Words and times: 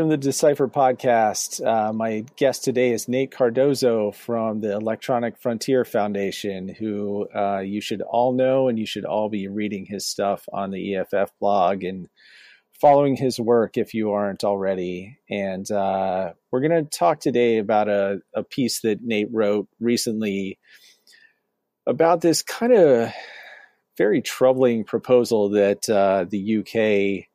welcome 0.00 0.10
to 0.12 0.16
the 0.16 0.30
Decipher 0.30 0.66
podcast. 0.66 1.62
Uh, 1.62 1.92
my 1.92 2.24
guest 2.36 2.64
today 2.64 2.90
is 2.90 3.06
Nate 3.06 3.30
Cardozo 3.30 4.12
from 4.12 4.62
the 4.62 4.72
Electronic 4.72 5.36
Frontier 5.36 5.84
Foundation, 5.84 6.68
who 6.70 7.28
uh, 7.36 7.58
you 7.58 7.82
should 7.82 8.00
all 8.00 8.32
know 8.32 8.68
and 8.68 8.78
you 8.78 8.86
should 8.86 9.04
all 9.04 9.28
be 9.28 9.46
reading 9.46 9.84
his 9.84 10.06
stuff 10.06 10.48
on 10.54 10.70
the 10.70 10.94
EFF 10.94 11.32
blog 11.38 11.84
and 11.84 12.08
following 12.80 13.14
his 13.14 13.38
work 13.38 13.76
if 13.76 13.92
you 13.92 14.12
aren't 14.12 14.42
already. 14.42 15.18
And 15.28 15.70
uh, 15.70 16.32
we're 16.50 16.66
going 16.66 16.82
to 16.82 16.98
talk 16.98 17.20
today 17.20 17.58
about 17.58 17.90
a, 17.90 18.20
a 18.34 18.42
piece 18.42 18.80
that 18.80 19.02
Nate 19.02 19.28
wrote 19.30 19.68
recently 19.80 20.58
about 21.86 22.22
this 22.22 22.40
kind 22.40 22.72
of 22.72 23.12
very 23.98 24.22
troubling 24.22 24.84
proposal 24.84 25.50
that 25.50 25.90
uh, 25.90 26.24
the 26.26 27.26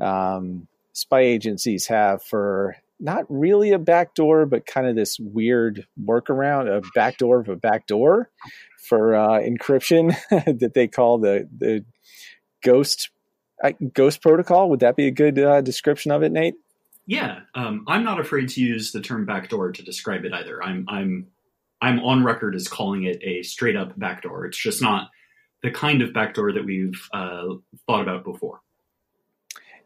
UK. 0.00 0.06
Um, 0.06 0.68
spy 0.94 1.20
agencies 1.20 1.86
have 1.88 2.22
for 2.22 2.76
not 2.98 3.24
really 3.28 3.72
a 3.72 3.78
backdoor, 3.78 4.46
but 4.46 4.64
kind 4.64 4.86
of 4.86 4.96
this 4.96 5.18
weird 5.20 5.86
workaround, 6.02 6.74
a 6.74 6.80
backdoor 6.94 7.40
of 7.40 7.48
a 7.48 7.56
backdoor 7.56 8.30
for 8.88 9.14
uh, 9.14 9.40
encryption 9.40 10.16
that 10.30 10.72
they 10.74 10.88
call 10.88 11.18
the 11.18 11.48
the 11.56 11.84
ghost 12.62 13.10
uh, 13.62 13.72
ghost 13.92 14.22
protocol. 14.22 14.70
Would 14.70 14.80
that 14.80 14.96
be 14.96 15.06
a 15.06 15.10
good 15.10 15.38
uh, 15.38 15.60
description 15.60 16.12
of 16.12 16.22
it, 16.22 16.32
Nate? 16.32 16.54
Yeah, 17.06 17.40
um, 17.54 17.84
I'm 17.86 18.04
not 18.04 18.20
afraid 18.20 18.48
to 18.50 18.62
use 18.62 18.92
the 18.92 19.02
term 19.02 19.26
backdoor 19.26 19.72
to 19.72 19.82
describe 19.82 20.24
it 20.24 20.32
either. 20.32 20.62
I'm 20.62 20.86
I'm 20.88 21.26
I'm 21.82 22.00
on 22.00 22.24
record 22.24 22.54
as 22.54 22.68
calling 22.68 23.04
it 23.04 23.22
a 23.22 23.42
straight 23.42 23.76
up 23.76 23.98
backdoor. 23.98 24.46
It's 24.46 24.58
just 24.58 24.80
not 24.80 25.10
the 25.62 25.70
kind 25.70 26.00
of 26.00 26.14
backdoor 26.14 26.52
that 26.52 26.64
we've 26.64 27.08
uh, 27.12 27.46
thought 27.86 28.02
about 28.02 28.24
before. 28.24 28.60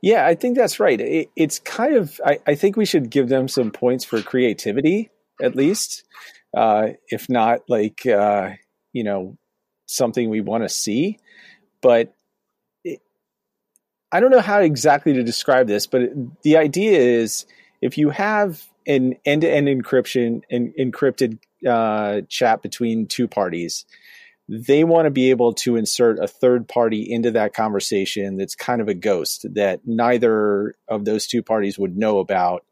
Yeah, 0.00 0.26
I 0.26 0.34
think 0.34 0.56
that's 0.56 0.78
right. 0.78 1.00
It, 1.00 1.30
it's 1.34 1.58
kind 1.58 1.96
of, 1.96 2.20
I, 2.24 2.38
I, 2.46 2.54
think 2.54 2.76
we 2.76 2.84
should 2.84 3.10
give 3.10 3.28
them 3.28 3.48
some 3.48 3.70
points 3.70 4.04
for 4.04 4.22
creativity, 4.22 5.10
at 5.42 5.56
least, 5.56 6.04
uh, 6.56 6.90
if 7.08 7.28
not 7.28 7.62
like, 7.68 8.06
uh, 8.06 8.50
you 8.92 9.02
know, 9.02 9.36
something 9.86 10.30
we 10.30 10.40
want 10.40 10.62
to 10.62 10.68
see. 10.68 11.18
But 11.82 12.14
it, 12.84 13.00
I 14.12 14.20
don't 14.20 14.30
know 14.30 14.40
how 14.40 14.60
exactly 14.60 15.14
to 15.14 15.24
describe 15.24 15.66
this, 15.66 15.86
but 15.86 16.02
it, 16.02 16.42
the 16.42 16.56
idea 16.56 16.98
is 16.98 17.46
if 17.82 17.98
you 17.98 18.10
have 18.10 18.64
an 18.86 19.16
end 19.24 19.42
to 19.42 19.50
end 19.50 19.66
encryption 19.66 20.42
and 20.50 20.72
encrypted 20.78 21.38
uh, 21.66 22.22
chat 22.28 22.62
between 22.62 23.06
two 23.06 23.26
parties, 23.26 23.84
they 24.48 24.82
want 24.82 25.04
to 25.04 25.10
be 25.10 25.30
able 25.30 25.52
to 25.52 25.76
insert 25.76 26.18
a 26.18 26.26
third 26.26 26.66
party 26.66 27.02
into 27.02 27.30
that 27.32 27.52
conversation 27.52 28.36
that's 28.36 28.54
kind 28.54 28.80
of 28.80 28.88
a 28.88 28.94
ghost 28.94 29.46
that 29.54 29.80
neither 29.84 30.74
of 30.88 31.04
those 31.04 31.26
two 31.26 31.42
parties 31.42 31.78
would 31.78 31.96
know 31.96 32.18
about. 32.18 32.64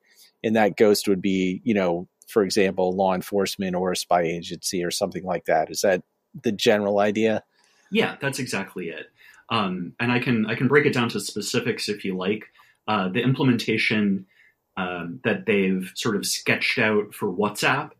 And 0.42 0.56
that 0.56 0.76
ghost 0.76 1.06
would 1.06 1.20
be, 1.20 1.60
you 1.64 1.74
know, 1.74 2.08
for 2.28 2.42
example, 2.42 2.96
law 2.96 3.14
enforcement 3.14 3.76
or 3.76 3.92
a 3.92 3.96
spy 3.96 4.22
agency 4.22 4.82
or 4.82 4.90
something 4.90 5.24
like 5.24 5.44
that. 5.46 5.70
Is 5.70 5.82
that 5.82 6.02
the 6.42 6.52
general 6.52 6.98
idea? 6.98 7.44
Yeah, 7.90 8.16
that's 8.20 8.38
exactly 8.38 8.88
it. 8.88 9.06
Um, 9.50 9.92
and 10.00 10.10
I 10.10 10.18
can 10.18 10.46
I 10.46 10.54
can 10.54 10.68
break 10.68 10.86
it 10.86 10.94
down 10.94 11.08
to 11.10 11.20
specifics 11.20 11.88
if 11.88 12.04
you 12.04 12.16
like. 12.16 12.44
Uh, 12.88 13.08
the 13.08 13.20
implementation 13.20 14.26
um, 14.76 15.20
that 15.24 15.46
they've 15.46 15.90
sort 15.94 16.16
of 16.16 16.26
sketched 16.26 16.78
out 16.78 17.14
for 17.14 17.32
WhatsApp 17.32 17.90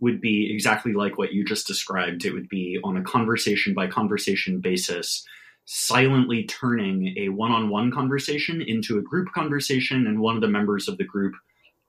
would 0.00 0.20
be 0.20 0.52
exactly 0.52 0.92
like 0.92 1.16
what 1.16 1.32
you 1.32 1.44
just 1.44 1.66
described. 1.66 2.24
It 2.24 2.32
would 2.32 2.48
be 2.48 2.78
on 2.84 2.96
a 2.96 3.02
conversation 3.02 3.74
by 3.74 3.86
conversation 3.86 4.60
basis, 4.60 5.24
silently 5.64 6.44
turning 6.44 7.14
a 7.16 7.28
one 7.30 7.52
on 7.52 7.70
one 7.70 7.90
conversation 7.90 8.60
into 8.60 8.98
a 8.98 9.02
group 9.02 9.28
conversation, 9.32 10.06
and 10.06 10.20
one 10.20 10.36
of 10.36 10.42
the 10.42 10.48
members 10.48 10.88
of 10.88 10.98
the 10.98 11.04
group 11.04 11.34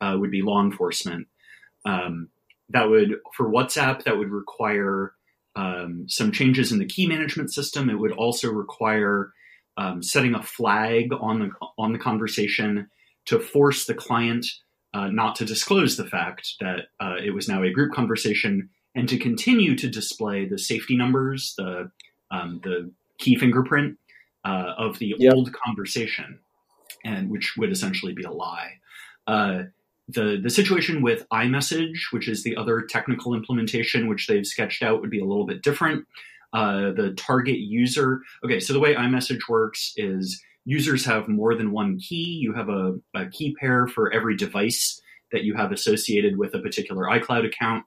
uh, 0.01 0.15
would 0.17 0.31
be 0.31 0.41
law 0.41 0.61
enforcement. 0.61 1.27
Um, 1.85 2.29
that 2.69 2.89
would, 2.89 3.15
for 3.35 3.49
WhatsApp, 3.49 4.03
that 4.03 4.17
would 4.17 4.29
require 4.29 5.13
um, 5.55 6.05
some 6.07 6.31
changes 6.31 6.71
in 6.71 6.79
the 6.79 6.85
key 6.85 7.07
management 7.07 7.51
system. 7.51 7.89
It 7.89 7.99
would 7.99 8.11
also 8.11 8.51
require 8.51 9.33
um, 9.77 10.01
setting 10.01 10.35
a 10.35 10.43
flag 10.43 11.11
on 11.19 11.39
the 11.39 11.49
on 11.77 11.93
the 11.93 11.99
conversation 11.99 12.89
to 13.25 13.39
force 13.39 13.85
the 13.85 13.93
client 13.93 14.45
uh, 14.97 15.09
not 15.09 15.35
to 15.35 15.45
disclose 15.45 15.95
the 15.95 16.07
fact 16.07 16.55
that 16.59 16.87
uh, 16.99 17.17
it 17.23 17.29
was 17.29 17.47
now 17.47 17.61
a 17.61 17.71
group 17.71 17.93
conversation 17.93 18.67
and 18.95 19.07
to 19.07 19.19
continue 19.19 19.75
to 19.75 19.87
display 19.87 20.45
the 20.45 20.57
safety 20.57 20.97
numbers, 20.97 21.53
the 21.55 21.91
um, 22.31 22.59
the 22.63 22.91
key 23.19 23.35
fingerprint 23.35 23.97
uh, 24.43 24.73
of 24.77 24.97
the 24.97 25.13
yep. 25.19 25.33
old 25.33 25.53
conversation, 25.53 26.39
and 27.05 27.29
which 27.29 27.55
would 27.57 27.71
essentially 27.71 28.11
be 28.13 28.23
a 28.23 28.31
lie. 28.31 28.71
Uh, 29.27 29.63
the 30.07 30.39
the 30.41 30.49
situation 30.49 31.03
with 31.03 31.29
iMessage, 31.29 32.11
which 32.11 32.27
is 32.27 32.43
the 32.43 32.55
other 32.55 32.81
technical 32.81 33.35
implementation 33.35 34.07
which 34.07 34.25
they've 34.25 34.47
sketched 34.47 34.81
out, 34.81 34.99
would 34.99 35.11
be 35.11 35.19
a 35.19 35.25
little 35.25 35.45
bit 35.45 35.61
different. 35.61 36.07
Uh, 36.53 36.91
the 36.93 37.13
target 37.17 37.59
user. 37.59 38.21
Okay, 38.43 38.59
so 38.59 38.73
the 38.73 38.79
way 38.79 38.95
iMessage 38.95 39.47
works 39.47 39.93
is 39.95 40.41
users 40.67 41.05
have 41.05 41.29
more 41.29 41.55
than 41.55 41.71
one 41.71 41.97
key. 41.97 42.39
You 42.41 42.53
have 42.53 42.67
a, 42.67 42.95
a, 43.15 43.27
key 43.29 43.55
pair 43.57 43.87
for 43.87 44.11
every 44.11 44.35
device 44.35 45.01
that 45.31 45.43
you 45.43 45.55
have 45.55 45.71
associated 45.71 46.37
with 46.37 46.53
a 46.53 46.59
particular 46.59 47.05
iCloud 47.05 47.45
account. 47.45 47.85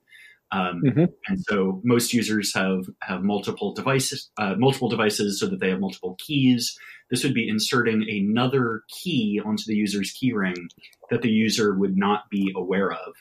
Um, 0.51 0.83
mm-hmm. 0.83 1.05
And 1.29 1.41
so 1.43 1.83
most 1.85 2.15
users 2.15 2.55
have 2.55 2.87
have 3.03 3.23
multiple 3.23 3.75
devices, 3.75 4.31
uh, 4.39 4.55
multiple 4.57 4.89
devices, 4.89 5.39
so 5.39 5.47
that 5.47 5.61
they 5.61 5.69
have 5.69 5.79
multiple 5.79 6.17
keys. 6.19 6.77
This 7.11 7.23
would 7.23 7.35
be 7.35 7.49
inserting 7.49 8.07
another 8.09 8.83
key 8.89 9.41
onto 9.45 9.65
the 9.67 9.77
user's 9.77 10.15
keyring 10.15 10.71
that 11.11 11.21
the 11.21 11.29
user 11.29 11.75
would 11.75 11.99
not 11.99 12.31
be 12.31 12.51
aware 12.57 12.91
of, 12.93 13.13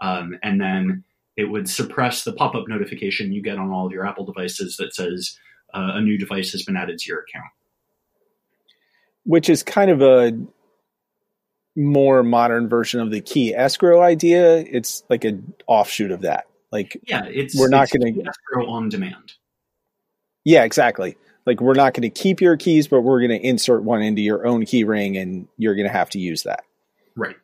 um, 0.00 0.36
and 0.42 0.60
then 0.60 1.04
it 1.36 1.44
would 1.44 1.68
suppress 1.68 2.24
the 2.24 2.32
pop-up 2.32 2.64
notification 2.68 3.32
you 3.32 3.42
get 3.42 3.58
on 3.58 3.70
all 3.70 3.86
of 3.86 3.92
your 3.92 4.06
Apple 4.06 4.24
devices 4.24 4.76
that 4.76 4.94
says 4.94 5.38
uh, 5.72 5.92
a 5.94 6.00
new 6.00 6.18
device 6.18 6.52
has 6.52 6.64
been 6.64 6.76
added 6.76 6.98
to 6.98 7.08
your 7.08 7.20
account 7.20 7.50
which 9.24 9.48
is 9.48 9.62
kind 9.62 9.90
of 9.90 10.02
a 10.02 10.32
more 11.76 12.22
modern 12.22 12.68
version 12.68 13.00
of 13.00 13.10
the 13.10 13.20
key 13.20 13.54
escrow 13.54 14.00
idea. 14.00 14.58
It's 14.58 15.02
like 15.08 15.24
an 15.24 15.54
offshoot 15.66 16.10
of 16.10 16.22
that. 16.22 16.46
Like, 16.70 17.00
yeah, 17.06 17.24
it's 17.26 17.58
we're 17.58 17.68
not 17.68 17.90
going 17.90 18.14
to 18.14 18.28
escrow 18.28 18.68
on 18.68 18.88
demand. 18.88 19.34
Yeah, 20.44 20.64
exactly. 20.64 21.16
Like 21.46 21.60
we're 21.60 21.74
not 21.74 21.94
going 21.94 22.02
to 22.02 22.10
keep 22.10 22.40
your 22.40 22.56
keys, 22.56 22.88
but 22.88 23.02
we're 23.02 23.20
going 23.20 23.38
to 23.38 23.46
insert 23.46 23.82
one 23.82 24.02
into 24.02 24.22
your 24.22 24.46
own 24.46 24.64
key 24.64 24.84
ring, 24.84 25.16
and 25.16 25.46
you're 25.56 25.74
going 25.74 25.86
to 25.86 25.92
have 25.92 26.10
to 26.10 26.18
use 26.18 26.42
that. 26.44 26.64
Right. 27.16 27.36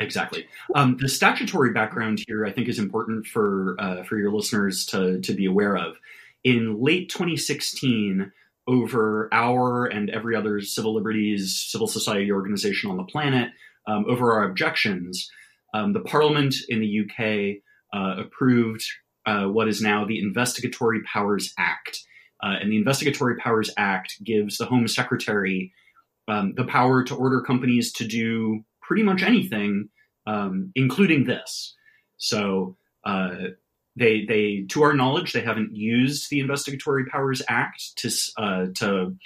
Exactly. 0.00 0.46
Um, 0.74 0.96
the 1.00 1.08
statutory 1.08 1.72
background 1.72 2.22
here, 2.26 2.44
I 2.44 2.52
think, 2.52 2.68
is 2.68 2.78
important 2.78 3.26
for 3.26 3.76
uh, 3.78 4.02
for 4.04 4.16
your 4.16 4.32
listeners 4.32 4.86
to 4.86 5.20
to 5.20 5.32
be 5.32 5.46
aware 5.46 5.76
of. 5.76 5.96
In 6.44 6.80
late 6.80 7.08
2016, 7.08 8.32
over 8.68 9.28
our 9.32 9.86
and 9.86 10.10
every 10.10 10.36
other 10.36 10.60
civil 10.60 10.94
liberties, 10.94 11.66
civil 11.68 11.86
society 11.88 12.30
organization 12.30 12.90
on 12.90 12.96
the 12.96 13.04
planet, 13.04 13.50
um, 13.86 14.04
over 14.08 14.32
our 14.34 14.44
objections, 14.44 15.28
um, 15.74 15.92
the 15.92 16.00
Parliament 16.00 16.54
in 16.68 16.80
the 16.80 17.00
UK 17.00 17.62
uh, 17.92 18.22
approved 18.22 18.84
uh, 19.26 19.44
what 19.44 19.68
is 19.68 19.80
now 19.80 20.04
the 20.04 20.20
Investigatory 20.20 21.00
Powers 21.02 21.52
Act. 21.58 22.00
Uh, 22.42 22.54
and 22.60 22.70
the 22.70 22.76
Investigatory 22.76 23.36
Powers 23.36 23.70
Act 23.76 24.22
gives 24.22 24.58
the 24.58 24.66
Home 24.66 24.86
Secretary 24.86 25.72
um, 26.28 26.54
the 26.56 26.64
power 26.64 27.02
to 27.04 27.14
order 27.14 27.40
companies 27.40 27.92
to 27.94 28.06
do 28.06 28.64
pretty 28.82 29.02
much 29.02 29.22
anything, 29.22 29.88
um, 30.26 30.70
including 30.74 31.24
this. 31.24 31.74
So, 32.18 32.76
uh, 33.04 33.34
they 33.98 34.24
they 34.24 34.64
to 34.68 34.82
our 34.82 34.94
knowledge 34.94 35.32
they 35.32 35.40
haven't 35.40 35.74
used 35.74 36.30
the 36.30 36.40
Investigatory 36.40 37.06
Powers 37.06 37.42
Act 37.48 37.96
to 37.96 38.10
uh, 38.36 38.66
to 38.76 39.16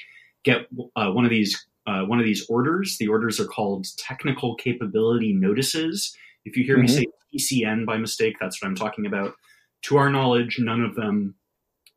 get 0.44 0.66
uh, 0.96 1.10
one 1.10 1.24
of 1.24 1.30
these 1.30 1.66
uh, 1.86 2.02
one 2.02 2.18
of 2.18 2.24
these 2.24 2.46
orders. 2.48 2.96
The 2.98 3.08
orders 3.08 3.38
are 3.40 3.46
called 3.46 3.86
technical 3.98 4.54
capability 4.54 5.32
notices. 5.32 6.16
If 6.44 6.56
you 6.56 6.64
hear 6.64 6.76
mm-hmm. 6.76 7.00
me 7.36 7.38
say 7.38 7.64
TCN 7.64 7.86
by 7.86 7.98
mistake, 7.98 8.36
that's 8.40 8.60
what 8.60 8.68
I'm 8.68 8.74
talking 8.76 9.06
about. 9.06 9.34
To 9.82 9.96
our 9.96 10.10
knowledge, 10.10 10.58
none 10.58 10.82
of 10.82 10.94
them, 10.94 11.34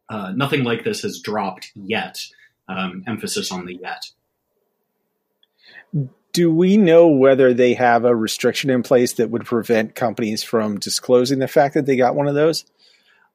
uh, 0.10 0.31
nothing 0.36 0.63
like 0.63 0.83
this 0.83 1.01
has 1.01 1.19
dropped 1.19 1.72
yet. 1.75 2.19
Um, 2.68 3.04
emphasis 3.06 3.51
on 3.51 3.66
the 3.68 3.75
yet. 3.75 4.01
Do 6.36 6.54
we 6.54 6.76
know 6.76 7.08
whether 7.08 7.54
they 7.54 7.76
have 7.76 8.04
a 8.04 8.14
restriction 8.14 8.70
in 8.70 8.84
place 8.84 9.14
that 9.14 9.30
would 9.30 9.46
prevent 9.46 9.96
companies 9.96 10.44
from 10.44 10.78
disclosing 10.78 11.40
the 11.40 11.48
fact 11.48 11.76
that 11.76 11.86
they 11.86 11.96
got 11.96 12.14
one 12.14 12.28
of 12.28 12.36
those? 12.36 12.66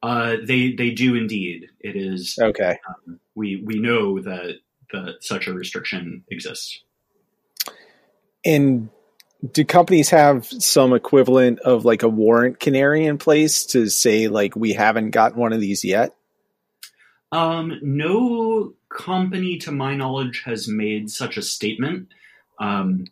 Uh, 0.03 0.35
they 0.45 0.73
they 0.73 0.91
do 0.91 1.15
indeed. 1.15 1.69
It 1.79 1.95
is 1.95 2.37
okay. 2.39 2.77
Um, 2.87 3.19
we 3.33 3.55
we 3.65 3.79
know 3.79 4.19
that 4.21 4.59
that 4.91 5.23
such 5.23 5.47
a 5.47 5.53
restriction 5.53 6.25
exists. 6.29 6.83
And 8.45 8.89
do 9.51 9.65
companies 9.65 10.11
have 10.11 10.45
some 10.45 10.93
equivalent 10.93 11.57
of 11.61 11.85
like 11.85 12.03
a 12.03 12.07
warrant 12.07 12.59
canary 12.59 13.07
in 13.07 13.17
place 13.17 13.65
to 13.67 13.89
say 13.89 14.27
like 14.27 14.55
we 14.55 14.73
haven't 14.73 15.09
gotten 15.09 15.39
one 15.39 15.53
of 15.53 15.59
these 15.59 15.83
yet? 15.83 16.15
Um, 17.31 17.79
no 17.81 18.75
company, 18.89 19.57
to 19.59 19.71
my 19.71 19.95
knowledge, 19.95 20.43
has 20.45 20.67
made 20.67 21.09
such 21.09 21.35
a 21.35 21.41
statement. 21.41 22.09
Um, 22.61 23.05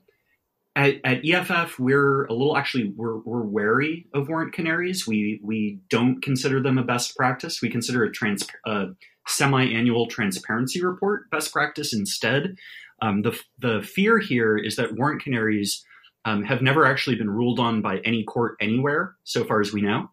at, 0.76 0.96
at, 1.04 1.26
EFF, 1.26 1.80
we're 1.80 2.26
a 2.26 2.34
little 2.34 2.56
actually 2.56 2.94
we're, 2.96 3.18
we're 3.18 3.42
wary 3.42 4.06
of 4.14 4.30
warrant 4.30 4.54
canaries. 4.54 5.08
We 5.08 5.42
we 5.44 5.80
don't 5.90 6.22
consider 6.22 6.62
them 6.62 6.78
a 6.78 6.84
best 6.84 7.18
practice. 7.18 7.62
We 7.62 7.70
consider 7.70 8.04
a 8.04 8.12
trans 8.12 8.48
a 8.66 8.90
semi-annual 9.28 10.08
transparency 10.08 10.84
report 10.84 11.30
best 11.32 11.52
practice 11.52 11.94
instead. 11.94 12.56
Um, 13.02 13.24
the 13.24 13.38
the 13.58 13.82
fear 13.82 14.20
here 14.20 14.58
is 14.58 14.76
that 14.76 14.96
warrant 14.96 15.24
canaries 15.24 15.84
um, 16.24 16.44
have 16.44 16.62
never 16.62 16.86
actually 16.86 17.16
been 17.16 17.30
ruled 17.30 17.60
on 17.60 17.82
by 17.82 17.98
any 18.00 18.24
court 18.24 18.56
anywhere, 18.62 19.16
so 19.24 19.44
far 19.44 19.62
as 19.62 19.74
we 19.74 19.82
know. 19.82 20.12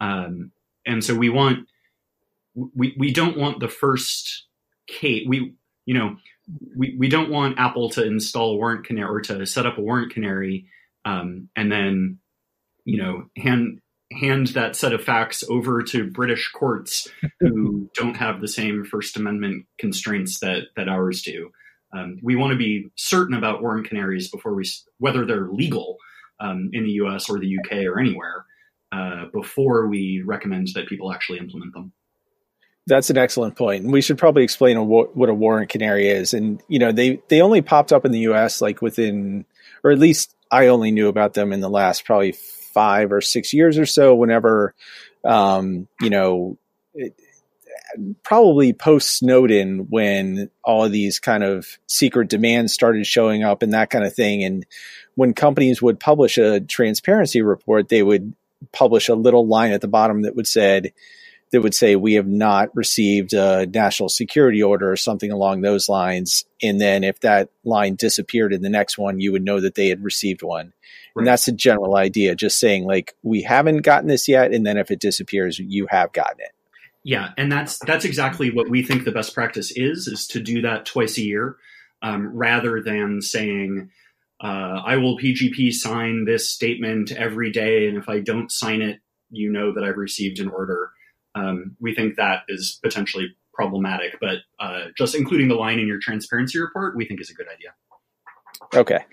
Um, 0.00 0.50
and 0.84 1.02
so 1.04 1.14
we 1.14 1.30
want 1.30 1.68
we 2.54 2.94
we 2.98 3.12
don't 3.12 3.38
want 3.38 3.60
the 3.60 3.68
first 3.68 4.46
case 4.86 5.24
we 5.28 5.54
you 5.86 5.94
know 5.94 6.16
we, 6.76 6.96
we 6.98 7.08
don't 7.08 7.30
want 7.30 7.58
Apple 7.58 7.90
to 7.90 8.04
install 8.04 8.52
a 8.52 8.56
warrant 8.56 8.86
canary 8.86 9.08
or 9.08 9.20
to 9.20 9.46
set 9.46 9.66
up 9.66 9.78
a 9.78 9.82
warrant 9.82 10.12
canary 10.12 10.66
um, 11.04 11.48
and 11.56 11.70
then 11.70 12.18
you 12.84 13.00
know 13.00 13.24
hand 13.36 13.80
hand 14.12 14.48
that 14.48 14.76
set 14.76 14.92
of 14.92 15.02
facts 15.02 15.42
over 15.48 15.82
to 15.82 16.10
British 16.10 16.50
courts 16.52 17.08
who 17.40 17.88
don't 17.94 18.16
have 18.16 18.40
the 18.40 18.48
same 18.48 18.84
First 18.84 19.16
Amendment 19.16 19.66
constraints 19.78 20.40
that 20.40 20.64
that 20.76 20.88
ours 20.88 21.22
do. 21.22 21.50
Um, 21.94 22.16
we 22.22 22.36
want 22.36 22.52
to 22.52 22.58
be 22.58 22.88
certain 22.96 23.34
about 23.34 23.62
warrant 23.62 23.88
canaries 23.88 24.30
before 24.30 24.54
we 24.54 24.64
whether 24.98 25.26
they're 25.26 25.48
legal 25.48 25.96
um, 26.40 26.70
in 26.72 26.84
the 26.84 26.92
U.S. 26.92 27.28
or 27.28 27.38
the 27.38 27.46
U.K. 27.46 27.86
or 27.86 27.98
anywhere 27.98 28.44
uh, 28.92 29.26
before 29.32 29.88
we 29.88 30.22
recommend 30.24 30.68
that 30.74 30.88
people 30.88 31.12
actually 31.12 31.38
implement 31.38 31.72
them. 31.72 31.92
That's 32.86 33.10
an 33.10 33.18
excellent 33.18 33.56
point. 33.56 33.84
And 33.84 33.92
we 33.92 34.00
should 34.00 34.18
probably 34.18 34.42
explain 34.42 34.76
a, 34.76 34.82
what 34.82 35.28
a 35.28 35.34
warrant 35.34 35.70
canary 35.70 36.08
is. 36.08 36.34
And, 36.34 36.62
you 36.68 36.78
know, 36.78 36.92
they, 36.92 37.20
they 37.28 37.40
only 37.40 37.62
popped 37.62 37.92
up 37.92 38.04
in 38.04 38.12
the 38.12 38.20
US 38.30 38.60
like 38.60 38.82
within, 38.82 39.44
or 39.84 39.92
at 39.92 39.98
least 39.98 40.34
I 40.50 40.66
only 40.66 40.90
knew 40.90 41.08
about 41.08 41.34
them 41.34 41.52
in 41.52 41.60
the 41.60 41.70
last 41.70 42.04
probably 42.04 42.32
five 42.32 43.12
or 43.12 43.20
six 43.20 43.52
years 43.52 43.78
or 43.78 43.86
so, 43.86 44.14
whenever, 44.14 44.74
um, 45.24 45.86
you 46.00 46.10
know, 46.10 46.58
it, 46.94 47.14
probably 48.22 48.72
post 48.72 49.18
Snowden 49.18 49.86
when 49.90 50.50
all 50.64 50.84
of 50.84 50.92
these 50.92 51.18
kind 51.18 51.44
of 51.44 51.78
secret 51.86 52.28
demands 52.28 52.72
started 52.72 53.06
showing 53.06 53.42
up 53.42 53.62
and 53.62 53.72
that 53.72 53.90
kind 53.90 54.04
of 54.04 54.14
thing. 54.14 54.44
And 54.44 54.66
when 55.14 55.34
companies 55.34 55.82
would 55.82 56.00
publish 56.00 56.38
a 56.38 56.60
transparency 56.60 57.42
report, 57.42 57.88
they 57.88 58.02
would 58.02 58.34
publish 58.72 59.08
a 59.08 59.14
little 59.14 59.46
line 59.46 59.72
at 59.72 59.80
the 59.80 59.88
bottom 59.88 60.22
that 60.22 60.36
would 60.36 60.46
said, 60.46 60.92
that 61.52 61.60
would 61.60 61.74
say 61.74 61.96
we 61.96 62.14
have 62.14 62.26
not 62.26 62.74
received 62.74 63.34
a 63.34 63.66
national 63.66 64.08
security 64.08 64.62
order 64.62 64.90
or 64.90 64.96
something 64.96 65.30
along 65.30 65.60
those 65.60 65.88
lines. 65.88 66.46
And 66.62 66.80
then 66.80 67.04
if 67.04 67.20
that 67.20 67.50
line 67.62 67.94
disappeared 67.94 68.54
in 68.54 68.62
the 68.62 68.70
next 68.70 68.96
one, 68.96 69.20
you 69.20 69.32
would 69.32 69.44
know 69.44 69.60
that 69.60 69.74
they 69.74 69.88
had 69.88 70.02
received 70.02 70.42
one. 70.42 70.72
Right. 71.14 71.20
And 71.20 71.26
that's 71.26 71.44
the 71.44 71.52
general 71.52 71.96
idea, 71.96 72.34
just 72.34 72.58
saying 72.58 72.84
like 72.84 73.14
we 73.22 73.42
haven't 73.42 73.82
gotten 73.82 74.08
this 74.08 74.28
yet, 74.28 74.52
and 74.52 74.66
then 74.66 74.78
if 74.78 74.90
it 74.90 74.98
disappears, 74.98 75.58
you 75.58 75.86
have 75.90 76.12
gotten 76.12 76.40
it. 76.40 76.52
Yeah, 77.04 77.30
and 77.36 77.50
that's 77.50 77.78
that's 77.80 78.04
exactly 78.04 78.50
what 78.50 78.70
we 78.70 78.82
think 78.82 79.04
the 79.04 79.12
best 79.12 79.34
practice 79.34 79.72
is: 79.72 80.06
is 80.06 80.26
to 80.28 80.40
do 80.40 80.62
that 80.62 80.86
twice 80.86 81.18
a 81.18 81.22
year, 81.22 81.56
um, 82.00 82.28
rather 82.34 82.80
than 82.80 83.20
saying, 83.20 83.90
uh, 84.40 84.80
"I 84.86 84.96
will 84.96 85.18
PGP 85.18 85.72
sign 85.72 86.24
this 86.24 86.48
statement 86.48 87.12
every 87.12 87.50
day, 87.50 87.88
and 87.88 87.98
if 87.98 88.08
I 88.08 88.20
don't 88.20 88.52
sign 88.52 88.80
it, 88.80 89.00
you 89.30 89.50
know 89.50 89.74
that 89.74 89.84
I've 89.84 89.96
received 89.96 90.38
an 90.38 90.48
order." 90.48 90.92
Um, 91.34 91.76
we 91.80 91.94
think 91.94 92.16
that 92.16 92.42
is 92.48 92.78
potentially 92.82 93.34
problematic, 93.54 94.18
but 94.20 94.38
uh, 94.58 94.86
just 94.96 95.14
including 95.14 95.48
the 95.48 95.54
line 95.54 95.78
in 95.78 95.86
your 95.86 95.98
transparency 96.00 96.58
report, 96.58 96.96
we 96.96 97.04
think 97.04 97.20
is 97.20 97.30
a 97.30 97.34
good 97.34 97.46
idea. 97.52 97.74
Okay. 98.74 99.04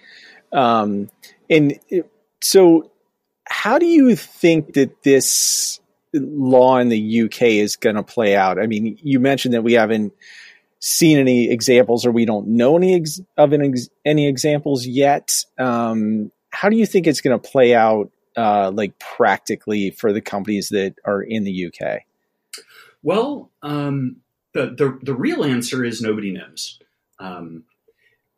Um, 0.52 1.10
and 1.50 1.80
so, 2.42 2.92
how 3.48 3.80
do 3.80 3.86
you 3.86 4.16
think 4.16 4.74
that 4.74 5.04
this 5.04 5.80
law 6.14 6.78
in 6.78 6.90
the 6.90 7.22
UK 7.24 7.42
is 7.44 7.76
going 7.76 7.96
to 7.96 8.04
play 8.04 8.36
out? 8.36 8.60
I 8.60 8.68
mean, 8.68 8.98
you 9.02 9.20
mentioned 9.20 9.54
that 9.54 9.64
we 9.64 9.74
haven't 9.74 10.14
seen 10.80 11.18
any 11.18 11.52
examples 11.52 12.06
or 12.06 12.12
we 12.12 12.26
don't 12.26 12.48
know 12.48 12.78
any 12.78 12.96
ex- 12.96 13.22
of 13.38 13.54
an 13.54 13.62
ex- 13.62 13.90
any 14.06 14.28
examples 14.28 14.86
yet. 14.86 15.44
Um, 15.58 16.32
how 16.52 16.70
do 16.70 16.78
you 16.78 16.86
think 16.86 17.06
it's 17.06 17.22
going 17.22 17.40
to 17.40 17.50
play 17.50 17.76
out, 17.76 18.12
uh, 18.38 18.72
like 18.72 18.98
practically 19.00 19.92
for 19.92 20.14
the 20.14 20.22
companies 20.22 20.70
that 20.70 20.96
are 21.06 21.22
in 21.22 21.44
the 21.44 21.68
UK? 21.68 22.04
Well, 23.02 23.52
um, 23.62 24.18
the, 24.54 24.68
the, 24.68 25.00
the 25.02 25.16
real 25.16 25.44
answer 25.44 25.84
is 25.84 26.02
nobody 26.02 26.32
knows. 26.32 26.80
Um, 27.20 27.64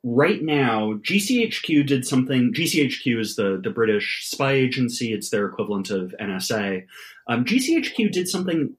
right 0.03 0.41
now, 0.41 0.93
GCHQ 0.93 1.85
did 1.87 2.05
something. 2.05 2.53
GCHQ 2.53 3.19
is 3.19 3.35
the, 3.35 3.59
the 3.63 3.69
British 3.69 4.27
spy 4.27 4.53
agency, 4.53 5.13
it's 5.13 5.29
their 5.29 5.45
equivalent 5.45 5.89
of 5.89 6.13
NSA. 6.19 6.85
Um, 7.27 7.45
GCHQ 7.45 8.11
did 8.11 8.27
something, 8.27 8.75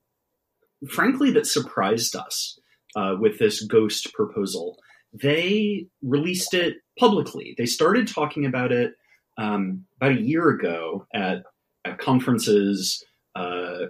frankly, 0.88 1.30
that 1.32 1.46
surprised 1.46 2.16
us 2.16 2.58
uh, 2.96 3.16
with 3.18 3.38
this 3.38 3.62
ghost 3.64 4.12
proposal. 4.12 4.78
They 5.12 5.86
released 6.02 6.54
it 6.54 6.76
publicly. 6.98 7.54
They 7.58 7.66
started 7.66 8.08
talking 8.08 8.46
about 8.46 8.72
it 8.72 8.94
um, 9.38 9.84
about 9.96 10.12
a 10.12 10.20
year 10.20 10.48
ago 10.48 11.06
at, 11.14 11.44
at 11.84 11.98
conferences. 11.98 13.04
Uh, 13.34 13.86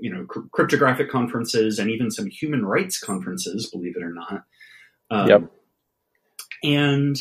you 0.00 0.12
know 0.12 0.24
cryptographic 0.24 1.10
conferences 1.10 1.78
and 1.78 1.90
even 1.90 2.10
some 2.10 2.26
human 2.26 2.64
rights 2.64 2.98
conferences, 2.98 3.70
believe 3.70 3.96
it 3.96 4.02
or 4.02 4.12
not. 4.12 4.44
Um, 5.10 5.28
yep. 5.28 5.50
And 6.62 7.16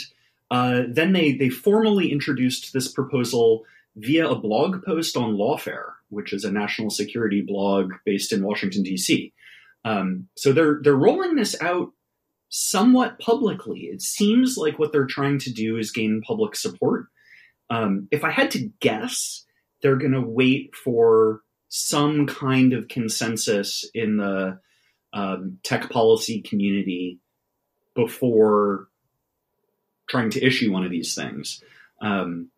uh, 0.52 0.84
then 0.90 1.14
they 1.14 1.34
they 1.34 1.50
formally 1.50 2.12
introduced 2.12 2.74
this 2.74 2.92
proposal 2.92 3.64
via 3.96 4.28
a 4.28 4.36
blog 4.36 4.84
post 4.84 5.16
on 5.18 5.36
Lawfare, 5.36 5.92
which 6.10 6.34
is 6.34 6.44
a 6.44 6.52
national 6.52 6.90
security 6.90 7.42
blog 7.42 7.94
based 8.06 8.34
in 8.34 8.44
Washington 8.44 8.84
D.C. 8.84 9.34
Um, 9.84 10.28
so 10.36 10.52
they're 10.52 10.80
they're 10.82 10.96
rolling 10.96 11.36
this 11.36 11.60
out 11.62 11.92
somewhat 12.50 13.20
publicly. 13.20 13.82
It 13.82 14.02
seems 14.02 14.58
like 14.58 14.80
what 14.80 14.92
they're 14.92 15.06
trying 15.06 15.40
to 15.40 15.52
do 15.52 15.78
is 15.78 15.92
gain 15.92 16.22
public 16.26 16.56
support. 16.56 17.08
Um, 17.70 18.08
if 18.12 18.24
I 18.24 18.32
had 18.32 18.52
to 18.52 18.70
guess, 18.80 19.46
they're 19.82 19.98
going 19.98 20.12
to 20.14 20.22
wait 20.22 20.76
for 20.76 21.42
some 21.70 22.28
kind 22.28 22.74
of 22.74 22.88
consensus 22.88 23.90
in 23.94 24.18
the 24.18 24.60
um, 25.14 25.60
tech 25.64 25.90
policy 25.90 26.42
community 26.42 27.20
before 27.96 28.88
trying 30.08 30.30
to 30.30 30.46
issue 30.46 30.72
one 30.72 30.84
of 30.84 30.92
these 30.92 31.16
things. 31.16 31.64
Um, 32.02 32.50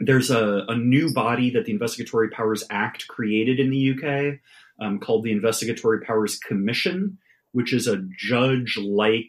there's 0.00 0.30
a, 0.30 0.64
a, 0.68 0.76
new 0.76 1.12
body 1.12 1.50
that 1.50 1.64
the 1.64 1.72
Investigatory 1.72 2.30
Powers 2.30 2.64
Act 2.70 3.08
created 3.08 3.58
in 3.58 3.70
the 3.70 3.92
UK 3.92 4.38
um, 4.80 5.00
called 5.00 5.24
the 5.24 5.32
Investigatory 5.32 6.00
Powers 6.02 6.38
Commission, 6.38 7.18
which 7.50 7.72
is 7.72 7.88
a 7.88 8.04
judge 8.16 8.78
like 8.80 9.28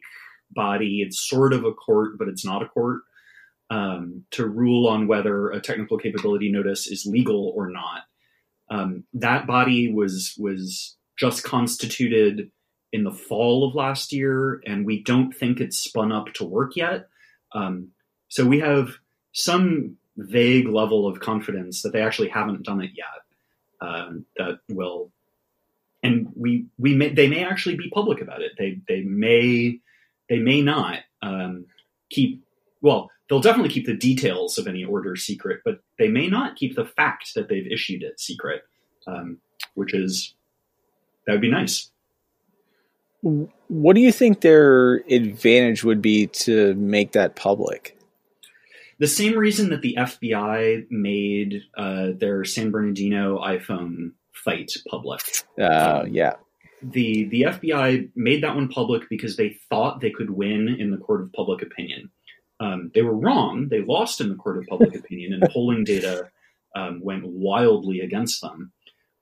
body. 0.51 1.01
It's 1.01 1.27
sort 1.27 1.53
of 1.53 1.65
a 1.65 1.73
court, 1.73 2.19
but 2.19 2.27
it's 2.27 2.45
not 2.45 2.61
a 2.61 2.67
court. 2.67 3.01
Um, 3.71 4.25
to 4.31 4.47
rule 4.47 4.87
on 4.87 5.07
whether 5.07 5.49
a 5.49 5.61
technical 5.61 5.99
capability 5.99 6.51
notice 6.51 6.87
is 6.87 7.05
legal 7.05 7.53
or 7.55 7.69
not. 7.69 8.01
Um, 8.69 9.03
that 9.13 9.47
body 9.47 9.91
was 9.91 10.35
was 10.37 10.95
just 11.17 11.43
constituted 11.43 12.51
in 12.91 13.03
the 13.03 13.11
fall 13.11 13.67
of 13.67 13.75
last 13.75 14.11
year, 14.11 14.61
and 14.65 14.85
we 14.85 15.03
don't 15.03 15.31
think 15.31 15.59
it's 15.59 15.77
spun 15.77 16.11
up 16.11 16.33
to 16.33 16.43
work 16.43 16.75
yet. 16.75 17.07
Um, 17.53 17.89
so 18.27 18.45
we 18.45 18.59
have 18.59 18.89
some 19.33 19.97
vague 20.17 20.67
level 20.67 21.07
of 21.07 21.19
confidence 21.19 21.81
that 21.81 21.93
they 21.93 22.01
actually 22.01 22.29
haven't 22.29 22.63
done 22.63 22.81
it 22.81 22.91
yet. 22.95 23.05
Um, 23.81 24.25
that 24.37 24.59
will, 24.67 25.11
and 26.03 26.27
we 26.35 26.65
we 26.77 26.95
may 26.95 27.09
they 27.09 27.27
may 27.27 27.43
actually 27.43 27.77
be 27.77 27.89
public 27.89 28.21
about 28.21 28.41
it. 28.41 28.51
They 28.57 28.81
they 28.87 29.01
may 29.01 29.79
they 30.27 30.39
may 30.39 30.61
not 30.61 30.99
um, 31.21 31.65
keep 32.09 32.43
well 32.81 33.09
they'll 33.29 33.39
definitely 33.39 33.69
keep 33.69 33.85
the 33.85 33.95
details 33.95 34.57
of 34.57 34.67
any 34.67 34.83
order 34.83 35.15
secret, 35.15 35.61
but 35.63 35.79
they 35.97 36.07
may 36.07 36.27
not 36.27 36.55
keep 36.55 36.75
the 36.75 36.85
fact 36.85 37.33
that 37.35 37.47
they've 37.47 37.67
issued 37.67 38.03
it 38.03 38.19
secret, 38.19 38.63
um, 39.07 39.37
which 39.75 39.93
is 39.93 40.33
that 41.25 41.33
would 41.33 41.41
be 41.41 41.51
nice. 41.51 41.91
What 43.21 43.95
do 43.95 44.01
you 44.01 44.11
think 44.11 44.41
their 44.41 45.03
advantage 45.09 45.83
would 45.83 46.01
be 46.01 46.27
to 46.27 46.73
make 46.75 47.11
that 47.11 47.35
public? 47.35 47.97
The 48.97 49.07
same 49.07 49.37
reason 49.37 49.69
that 49.69 49.81
the 49.81 49.95
FBI 49.97 50.87
made 50.89 51.63
uh, 51.77 52.09
their 52.17 52.43
San 52.43 52.71
Bernardino 52.71 53.39
iPhone 53.39 54.11
fight 54.33 54.71
public. 54.89 55.21
Uh, 55.57 56.05
yeah. 56.09 56.33
The 56.81 57.25
the 57.25 57.41
FBI 57.41 58.09
made 58.15 58.43
that 58.43 58.55
one 58.55 58.69
public 58.69 59.09
because 59.09 59.35
they 59.35 59.57
thought 59.69 59.99
they 59.99 60.11
could 60.11 60.29
win 60.29 60.69
in 60.79 60.91
the 60.91 60.97
court 60.97 61.21
of 61.21 61.33
public 61.33 61.61
opinion. 61.61 62.09
Um, 62.59 62.91
they 62.93 63.01
were 63.01 63.15
wrong. 63.15 63.67
They 63.69 63.81
lost 63.81 64.21
in 64.21 64.29
the 64.29 64.35
court 64.35 64.57
of 64.57 64.67
public 64.67 64.95
opinion, 64.99 65.33
and 65.33 65.49
polling 65.51 65.83
data 65.83 66.29
um, 66.75 67.01
went 67.01 67.25
wildly 67.25 68.01
against 68.01 68.41
them. 68.41 68.71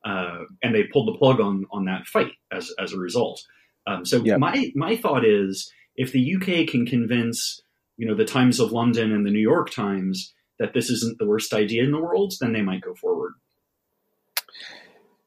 Uh, 0.06 0.46
and 0.64 0.74
they 0.74 0.84
pulled 0.84 1.08
the 1.08 1.18
plug 1.18 1.40
on 1.40 1.66
on 1.72 1.86
that 1.86 2.08
fight 2.08 2.34
as 2.52 2.72
as 2.80 2.94
a 2.94 2.98
result. 2.98 3.44
Um, 3.86 4.06
so 4.06 4.24
yep. 4.24 4.40
my 4.40 4.72
my 4.76 4.96
thought 4.96 5.26
is, 5.26 5.72
if 5.96 6.12
the 6.12 6.36
UK 6.36 6.68
can 6.68 6.86
convince 6.86 7.62
you 7.98 8.08
know 8.08 8.16
the 8.16 8.26
Times 8.26 8.60
of 8.60 8.72
London 8.72 9.12
and 9.12 9.26
the 9.26 9.32
New 9.32 9.40
York 9.40 9.70
Times 9.72 10.34
that 10.60 10.74
this 10.74 10.90
isn't 10.90 11.20
the 11.20 11.26
worst 11.26 11.54
idea 11.54 11.84
in 11.84 11.92
the 11.92 12.02
world, 12.02 12.34
then 12.40 12.54
they 12.54 12.62
might 12.62 12.82
go 12.82 12.94
forward. 12.96 13.34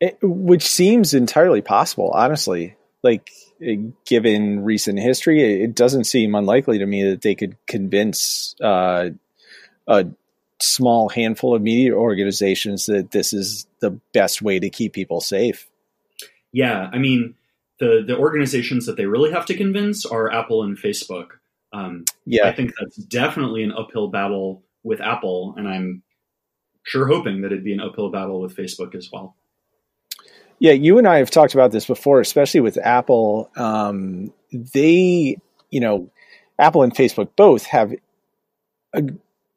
It, 0.00 0.18
which 0.22 0.66
seems 0.66 1.14
entirely 1.14 1.60
possible, 1.60 2.10
honestly. 2.14 2.74
Like, 3.02 3.30
given 4.06 4.64
recent 4.64 4.98
history, 4.98 5.62
it 5.62 5.74
doesn't 5.74 6.04
seem 6.04 6.34
unlikely 6.34 6.78
to 6.78 6.86
me 6.86 7.04
that 7.10 7.22
they 7.22 7.34
could 7.34 7.56
convince 7.66 8.54
uh, 8.62 9.10
a 9.86 10.06
small 10.60 11.08
handful 11.08 11.54
of 11.54 11.62
media 11.62 11.92
organizations 11.92 12.86
that 12.86 13.10
this 13.10 13.32
is 13.32 13.66
the 13.80 13.90
best 14.12 14.42
way 14.42 14.58
to 14.58 14.70
keep 14.70 14.92
people 14.92 15.20
safe. 15.20 15.68
Yeah, 16.52 16.88
I 16.92 16.98
mean, 16.98 17.34
the 17.78 18.02
the 18.06 18.16
organizations 18.16 18.86
that 18.86 18.96
they 18.96 19.06
really 19.06 19.32
have 19.32 19.46
to 19.46 19.56
convince 19.56 20.04
are 20.04 20.32
Apple 20.32 20.62
and 20.62 20.76
Facebook. 20.76 21.28
Um, 21.72 22.04
yeah, 22.26 22.46
I 22.46 22.52
think 22.52 22.72
that's 22.78 22.96
definitely 22.96 23.62
an 23.62 23.72
uphill 23.72 24.08
battle 24.08 24.62
with 24.82 25.00
Apple, 25.00 25.54
and 25.56 25.68
I'm 25.68 26.02
sure 26.82 27.06
hoping 27.06 27.42
that 27.42 27.52
it'd 27.52 27.64
be 27.64 27.72
an 27.72 27.80
uphill 27.80 28.10
battle 28.10 28.40
with 28.40 28.56
Facebook 28.56 28.94
as 28.94 29.08
well. 29.12 29.36
Yeah, 30.60 30.72
you 30.72 30.98
and 30.98 31.08
I 31.08 31.18
have 31.18 31.30
talked 31.30 31.54
about 31.54 31.72
this 31.72 31.86
before, 31.86 32.20
especially 32.20 32.60
with 32.60 32.78
Apple. 32.78 33.50
Um, 33.56 34.32
they, 34.52 35.38
you 35.70 35.80
know, 35.80 36.10
Apple 36.58 36.82
and 36.82 36.94
Facebook 36.94 37.30
both 37.34 37.64
have 37.64 37.94
a 38.92 39.02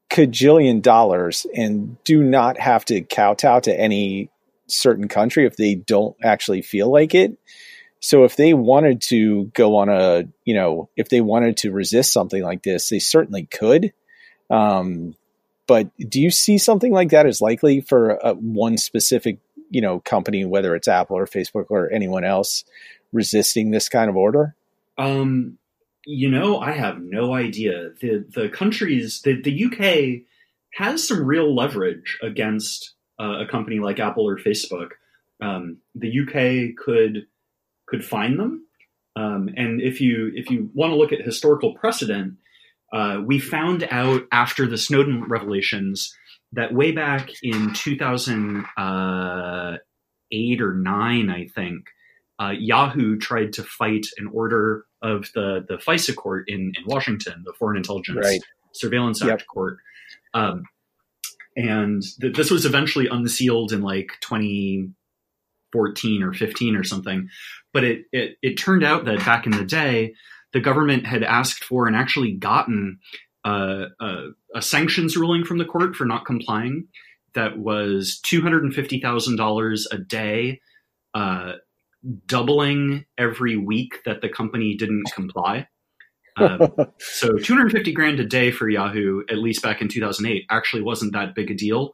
cajillion 0.09 0.81
dollars 0.81 1.45
and 1.53 2.01
do 2.05 2.23
not 2.23 2.57
have 2.57 2.85
to 2.85 3.01
kowtow 3.01 3.59
to 3.59 3.77
any 3.77 4.29
certain 4.67 5.09
country 5.09 5.45
if 5.45 5.57
they 5.57 5.75
don't 5.75 6.15
actually 6.23 6.61
feel 6.61 6.89
like 6.89 7.13
it. 7.13 7.37
So 7.99 8.23
if 8.23 8.35
they 8.35 8.53
wanted 8.53 9.01
to 9.03 9.45
go 9.53 9.77
on 9.77 9.89
a, 9.89 10.23
you 10.45 10.53
know, 10.53 10.89
if 10.95 11.09
they 11.09 11.21
wanted 11.21 11.57
to 11.57 11.71
resist 11.71 12.13
something 12.13 12.41
like 12.41 12.63
this, 12.63 12.89
they 12.89 12.99
certainly 12.99 13.45
could. 13.45 13.93
Um, 14.49 15.15
but 15.67 15.89
do 15.97 16.21
you 16.21 16.29
see 16.29 16.57
something 16.57 16.91
like 16.91 17.09
that 17.09 17.25
as 17.25 17.41
likely 17.41 17.81
for 17.81 18.11
a, 18.21 18.33
one 18.33 18.77
specific, 18.77 19.39
you 19.73 19.81
know, 19.81 19.99
company, 19.99 20.45
whether 20.45 20.75
it's 20.75 20.87
Apple 20.87 21.17
or 21.17 21.25
Facebook 21.25 21.65
or 21.69 21.91
anyone 21.91 22.23
else, 22.23 22.63
resisting 23.11 23.71
this 23.71 23.89
kind 23.89 24.09
of 24.09 24.15
order? 24.15 24.55
Um, 24.99 25.57
you 26.05 26.29
know, 26.29 26.59
I 26.59 26.71
have 26.71 27.01
no 27.01 27.33
idea. 27.33 27.89
the 27.99 28.25
The 28.29 28.49
countries, 28.49 29.21
the 29.23 29.41
the 29.41 29.65
UK 29.65 30.27
has 30.75 31.05
some 31.05 31.25
real 31.25 31.53
leverage 31.55 32.19
against 32.21 32.93
uh, 33.19 33.39
a 33.41 33.47
company 33.47 33.79
like 33.79 33.99
Apple 33.99 34.27
or 34.27 34.37
Facebook. 34.37 34.91
Um, 35.41 35.77
the 35.95 36.19
UK 36.21 36.75
could 36.77 37.25
could 37.87 38.05
find 38.05 38.39
them, 38.39 38.67
um, 39.15 39.49
and 39.57 39.81
if 39.81 39.99
you 39.99 40.31
if 40.35 40.51
you 40.51 40.69
want 40.75 40.91
to 40.91 40.97
look 40.97 41.11
at 41.11 41.21
historical 41.21 41.73
precedent, 41.73 42.35
uh, 42.93 43.19
we 43.25 43.39
found 43.39 43.87
out 43.89 44.23
after 44.31 44.67
the 44.67 44.77
Snowden 44.77 45.23
revelations 45.23 46.15
that 46.53 46.73
way 46.73 46.91
back 46.91 47.29
in 47.41 47.73
2008 47.73 48.65
uh, 48.77 49.77
or 50.63 50.73
nine, 50.73 51.29
I 51.29 51.47
think, 51.47 51.87
uh, 52.39 52.53
Yahoo 52.57 53.17
tried 53.17 53.53
to 53.53 53.63
fight 53.63 54.07
an 54.17 54.27
order 54.31 54.85
of 55.01 55.29
the 55.35 55.65
the 55.67 55.77
FISA 55.77 56.15
court 56.15 56.45
in 56.47 56.73
in 56.77 56.85
Washington, 56.85 57.43
the 57.45 57.53
Foreign 57.53 57.77
Intelligence 57.77 58.19
right. 58.23 58.41
Surveillance 58.73 59.21
Act 59.21 59.41
yep. 59.41 59.47
court. 59.47 59.77
Um, 60.33 60.63
and 61.55 62.01
th- 62.19 62.35
this 62.35 62.49
was 62.49 62.65
eventually 62.65 63.07
unsealed 63.07 63.71
in 63.71 63.83
like 63.83 64.13
2014 64.21 66.23
or 66.23 66.33
15 66.33 66.75
or 66.75 66.83
something. 66.83 67.29
But 67.71 67.83
it, 67.83 68.05
it 68.11 68.37
it 68.41 68.55
turned 68.55 68.83
out 68.83 69.05
that 69.05 69.19
back 69.19 69.45
in 69.45 69.51
the 69.51 69.65
day, 69.65 70.15
the 70.53 70.59
government 70.59 71.05
had 71.05 71.21
asked 71.23 71.63
for 71.63 71.85
and 71.87 71.95
actually 71.95 72.33
gotten 72.33 72.97
a, 73.45 73.87
a 74.55 74.61
sanctions 74.61 75.17
ruling 75.17 75.43
from 75.43 75.57
the 75.57 75.65
court 75.65 75.95
for 75.95 76.05
not 76.05 76.25
complying. 76.25 76.87
That 77.35 77.57
was 77.57 78.19
two 78.23 78.41
hundred 78.41 78.63
and 78.63 78.73
fifty 78.73 78.99
thousand 78.99 79.37
dollars 79.37 79.87
a 79.91 79.97
day. 79.97 80.61
Uh, 81.13 81.53
doubling 82.25 83.05
every 83.17 83.57
week 83.57 83.99
that 84.05 84.21
the 84.21 84.29
company 84.29 84.75
didn't 84.75 85.05
comply. 85.13 85.67
Um, 86.37 86.73
so 86.99 87.37
250 87.37 87.91
grand 87.93 88.19
a 88.19 88.25
day 88.25 88.51
for 88.51 88.69
Yahoo, 88.69 89.23
at 89.29 89.37
least 89.37 89.61
back 89.61 89.81
in 89.81 89.87
2008, 89.87 90.45
actually 90.49 90.81
wasn't 90.81 91.13
that 91.13 91.35
big 91.35 91.51
a 91.51 91.53
deal. 91.53 91.93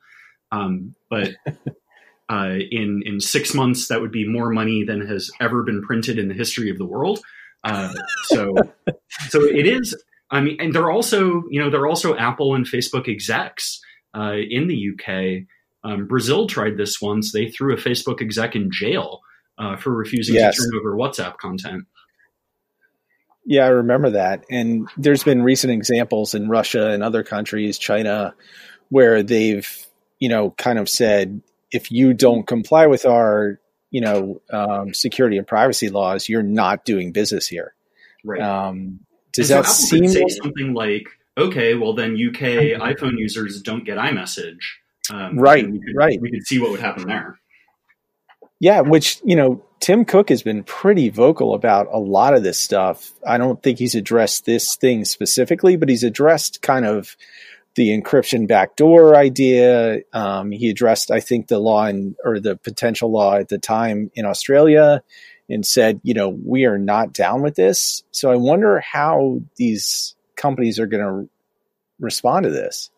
Um, 0.51 0.95
but 1.09 1.31
uh, 2.29 2.55
in 2.71 3.03
in 3.05 3.19
six 3.19 3.53
months, 3.53 3.87
that 3.87 4.01
would 4.01 4.11
be 4.11 4.27
more 4.27 4.49
money 4.49 4.83
than 4.83 5.05
has 5.05 5.29
ever 5.39 5.63
been 5.63 5.81
printed 5.81 6.17
in 6.17 6.27
the 6.27 6.33
history 6.33 6.69
of 6.69 6.77
the 6.77 6.85
world. 6.85 7.19
Uh, 7.63 7.93
so 8.23 8.55
so 9.27 9.43
it 9.43 9.67
is. 9.67 9.95
I 10.31 10.41
mean, 10.41 10.57
and 10.59 10.73
they're 10.73 10.91
also 10.91 11.43
you 11.49 11.59
know 11.59 11.69
they're 11.69 11.87
also 11.87 12.15
Apple 12.15 12.55
and 12.55 12.65
Facebook 12.65 13.07
execs 13.07 13.81
uh, 14.15 14.33
in 14.49 14.67
the 14.67 14.91
UK. 14.93 15.45
Um, 15.83 16.07
Brazil 16.07 16.47
tried 16.47 16.77
this 16.77 17.01
once. 17.01 17.31
They 17.31 17.49
threw 17.49 17.73
a 17.73 17.77
Facebook 17.77 18.21
exec 18.21 18.55
in 18.55 18.69
jail 18.71 19.21
uh, 19.57 19.77
for 19.77 19.91
refusing 19.91 20.35
yes. 20.35 20.55
to 20.55 20.63
turn 20.63 20.79
over 20.79 20.95
WhatsApp 20.95 21.37
content. 21.37 21.85
Yeah, 23.45 23.65
I 23.65 23.69
remember 23.69 24.11
that. 24.11 24.45
And 24.51 24.87
there's 24.97 25.23
been 25.23 25.41
recent 25.41 25.73
examples 25.73 26.35
in 26.35 26.49
Russia 26.49 26.91
and 26.91 27.01
other 27.01 27.23
countries, 27.23 27.79
China, 27.79 28.35
where 28.89 29.23
they've, 29.23 29.67
you 30.19 30.29
know, 30.29 30.51
kind 30.51 30.77
of 30.77 30.87
said, 30.87 31.41
if 31.71 31.91
you 31.91 32.13
don't 32.13 32.45
comply 32.45 32.87
with 32.87 33.05
our, 33.05 33.59
you 33.89 34.01
know, 34.01 34.41
um, 34.51 34.93
security 34.93 35.37
and 35.37 35.47
privacy 35.47 35.89
laws, 35.89 36.29
you're 36.29 36.43
not 36.43 36.85
doing 36.85 37.11
business 37.11 37.47
here. 37.47 37.73
Right. 38.23 38.41
Um, 38.41 38.99
does 39.33 39.49
and 39.51 39.63
that 39.63 39.67
so 39.69 39.87
seem 39.87 40.07
say 40.07 40.25
something 40.41 40.73
like, 40.73 41.07
okay, 41.37 41.75
well 41.75 41.93
then 41.93 42.13
UK 42.13 42.41
iPhone 42.81 43.17
users 43.17 43.61
don't 43.61 43.85
get 43.85 43.97
iMessage. 43.97 44.59
Um, 45.11 45.37
right. 45.39 45.69
We 45.69 45.79
could, 45.79 45.95
right. 45.95 46.19
We 46.21 46.31
could 46.31 46.45
see 46.45 46.59
what 46.59 46.71
would 46.71 46.79
happen 46.79 47.07
there. 47.07 47.39
Yeah, 48.59 48.81
which, 48.81 49.21
you 49.23 49.35
know, 49.35 49.63
Tim 49.79 50.03
Cook 50.03 50.29
has 50.29 50.43
been 50.43 50.63
pretty 50.63 51.09
vocal 51.09 51.53
about 51.53 51.87
a 51.91 51.97
lot 51.97 52.33
of 52.33 52.43
this 52.43 52.59
stuff. 52.59 53.13
I 53.25 53.37
don't 53.37 53.61
think 53.63 53.79
he's 53.79 53.95
addressed 53.95 54.45
this 54.45 54.75
thing 54.75 55.05
specifically, 55.05 55.77
but 55.77 55.87
he's 55.87 56.03
addressed 56.03 56.61
kind 56.61 56.85
of 56.85 57.15
the 57.75 57.89
encryption 57.97 58.47
backdoor 58.47 59.15
idea. 59.15 60.01
Um, 60.11 60.51
he 60.51 60.69
addressed, 60.69 61.11
I 61.11 61.21
think, 61.21 61.47
the 61.47 61.59
law 61.59 61.85
in, 61.85 62.15
or 62.25 62.41
the 62.41 62.57
potential 62.57 63.09
law 63.09 63.35
at 63.35 63.47
the 63.47 63.57
time 63.57 64.11
in 64.15 64.25
Australia 64.25 65.01
and 65.49 65.65
said, 65.65 65.99
you 66.03 66.13
know, 66.13 66.29
we 66.29 66.65
are 66.65 66.77
not 66.77 67.11
down 67.11 67.41
with 67.41 67.55
this. 67.55 68.03
So 68.11 68.31
I 68.31 68.35
wonder 68.35 68.79
how 68.79 69.41
these 69.57 70.15
companies 70.35 70.79
are 70.79 70.87
going 70.87 71.03
to 71.03 71.29
respond 71.99 72.43
to 72.43 72.51
this. 72.51 72.91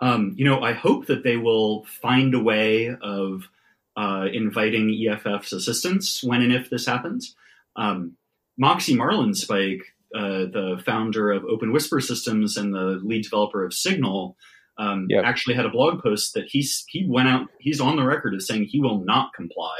Um, 0.00 0.34
you 0.36 0.44
know, 0.44 0.60
I 0.60 0.72
hope 0.72 1.06
that 1.06 1.22
they 1.22 1.36
will 1.36 1.84
find 1.84 2.34
a 2.34 2.42
way 2.42 2.94
of 3.02 3.48
uh, 3.96 4.26
inviting 4.32 4.90
EFF's 5.08 5.52
assistance 5.52 6.22
when 6.24 6.42
and 6.42 6.52
if 6.52 6.70
this 6.70 6.86
happens. 6.86 7.36
Um, 7.76 8.16
Moxie 8.58 8.96
Marlinspike, 8.96 9.82
uh, 10.14 10.46
the 10.50 10.82
founder 10.84 11.30
of 11.30 11.44
Open 11.44 11.72
Whisper 11.72 12.00
Systems 12.00 12.56
and 12.56 12.74
the 12.74 13.00
lead 13.02 13.22
developer 13.22 13.64
of 13.64 13.74
Signal, 13.74 14.36
um, 14.78 15.06
yep. 15.08 15.24
actually 15.24 15.54
had 15.54 15.66
a 15.66 15.70
blog 15.70 16.02
post 16.02 16.34
that 16.34 16.46
he's 16.48 16.84
he 16.88 17.06
went 17.08 17.28
out. 17.28 17.48
He's 17.60 17.80
on 17.80 17.96
the 17.96 18.04
record 18.04 18.34
as 18.34 18.46
saying 18.46 18.64
he 18.64 18.80
will 18.80 19.04
not 19.04 19.32
comply 19.34 19.76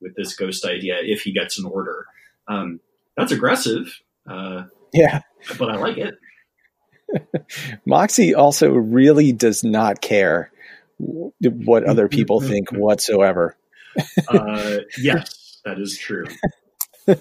with 0.00 0.14
this 0.16 0.34
ghost 0.34 0.64
idea 0.64 0.98
if 1.02 1.22
he 1.22 1.32
gets 1.32 1.58
an 1.58 1.64
order. 1.64 2.06
Um, 2.48 2.80
that's 3.16 3.32
aggressive. 3.32 4.00
Uh, 4.28 4.64
yeah, 4.92 5.20
but 5.58 5.70
I 5.70 5.76
like 5.76 5.98
it. 5.98 6.14
Moxie 7.86 8.34
also 8.34 8.70
really 8.70 9.32
does 9.32 9.64
not 9.64 10.00
care 10.00 10.50
what 10.98 11.84
other 11.84 12.08
people 12.08 12.40
think 12.40 12.70
whatsoever. 12.70 13.56
uh, 14.28 14.78
yes, 14.98 15.60
that 15.64 15.78
is 15.78 15.98
true. 15.98 16.26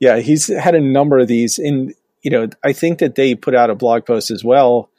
yeah, 0.00 0.18
he's 0.18 0.48
had 0.48 0.74
a 0.74 0.80
number 0.80 1.18
of 1.18 1.28
these. 1.28 1.58
And, 1.58 1.94
you 2.22 2.30
know, 2.30 2.48
I 2.62 2.72
think 2.72 2.98
that 2.98 3.14
they 3.14 3.34
put 3.34 3.54
out 3.54 3.70
a 3.70 3.74
blog 3.74 4.04
post 4.04 4.30
as 4.30 4.44
well 4.44 4.90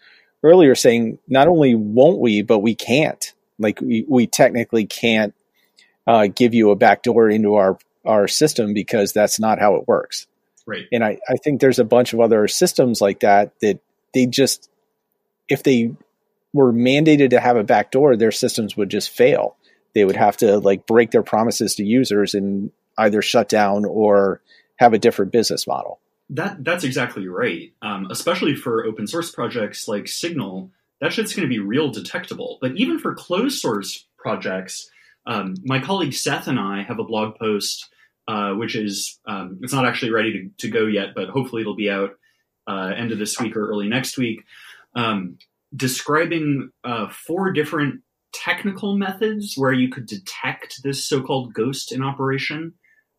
earlier 0.42 0.76
saying 0.76 1.20
not 1.28 1.48
only 1.48 1.76
won't 1.76 2.20
we, 2.20 2.42
but 2.42 2.60
we 2.60 2.76
can't. 2.76 3.34
Like, 3.60 3.80
we, 3.82 4.06
we 4.08 4.28
technically 4.28 4.86
can't 4.86 5.34
uh, 6.08 6.28
give 6.28 6.54
you 6.54 6.72
a 6.72 6.76
backdoor 6.76 7.30
into 7.30 7.56
our, 7.56 7.78
our 8.06 8.28
system 8.28 8.74
because 8.74 9.14
that's 9.14 9.40
not 9.40 9.60
how 9.60 9.76
it 9.76 9.88
works. 9.88 10.28
Right. 10.66 10.86
And 10.92 11.04
I, 11.04 11.20
I 11.28 11.36
think 11.36 11.60
there's 11.60 11.80
a 11.80 11.86
bunch 11.86 12.14
of 12.14 12.20
other 12.20 12.48
systems 12.48 13.02
like 13.02 13.22
that 13.22 13.60
that 13.62 13.80
they 14.14 14.26
just, 14.26 14.70
if 15.50 15.64
they 15.64 15.94
were 16.54 16.72
mandated 16.72 17.32
to 17.32 17.40
have 17.40 17.58
a 17.58 17.64
backdoor, 17.64 18.16
their 18.16 18.32
systems 18.32 18.78
would 18.78 18.90
just 18.90 19.10
fail. 19.10 19.58
They 19.94 20.06
would 20.06 20.16
have 20.16 20.38
to 20.38 20.60
like 20.60 20.86
break 20.86 21.12
their 21.12 21.24
promises 21.24 21.76
to 21.76 21.84
users 21.84 22.34
and 22.34 22.72
either 22.98 23.22
shut 23.22 23.50
down 23.50 23.86
or 23.86 24.42
have 24.78 24.94
a 24.94 25.00
different 25.00 25.32
business 25.32 25.68
model. 25.68 26.00
That 26.30 26.64
that's 26.64 26.84
exactly 26.84 27.28
right. 27.28 27.74
Um, 27.82 28.08
especially 28.10 28.56
for 28.56 28.86
open 28.86 29.08
source 29.08 29.32
projects 29.32 29.88
like 29.88 30.08
Signal, 30.08 30.72
that 31.02 31.14
shit's 31.14 31.36
going 31.36 31.48
to 31.48 31.54
be 31.54 31.60
real 31.60 31.90
detectable. 31.90 32.58
But 32.62 32.78
even 32.78 32.98
for 33.00 33.14
closed 33.14 33.60
source 33.60 34.06
projects, 34.18 34.90
um, 35.26 35.56
my 35.64 35.80
colleague 35.80 36.14
Seth 36.14 36.48
and 36.48 36.60
I 36.60 36.84
have 36.84 37.00
a 37.00 37.04
blog 37.04 37.36
post, 37.38 37.90
uh, 38.28 38.54
which 38.54 38.76
is 38.76 39.20
um, 39.26 39.60
it's 39.62 39.74
not 39.74 39.86
actually 39.86 40.12
ready 40.12 40.32
to, 40.34 40.68
to, 40.68 40.72
go 40.72 40.86
yet, 40.86 41.10
but 41.16 41.30
hopefully 41.30 41.62
it'll 41.62 41.76
be 41.76 41.90
out 41.90 42.12
uh, 42.68 42.92
end 42.96 43.12
of 43.12 43.20
this 43.20 43.40
week 43.40 43.56
or 43.56 43.70
early 43.70 43.88
next 43.88 44.18
week. 44.18 44.44
Um, 44.96 45.38
describing 45.76 46.70
uh, 46.84 47.10
four 47.10 47.52
different 47.52 48.02
technical 48.34 48.98
methods 48.98 49.54
where 49.56 49.74
you 49.74 49.90
could 49.90 50.06
detect 50.06 50.82
this 50.84 51.04
so-called 51.04 51.54
ghost 51.54 51.92
in 51.92 52.04
operation. 52.04 52.74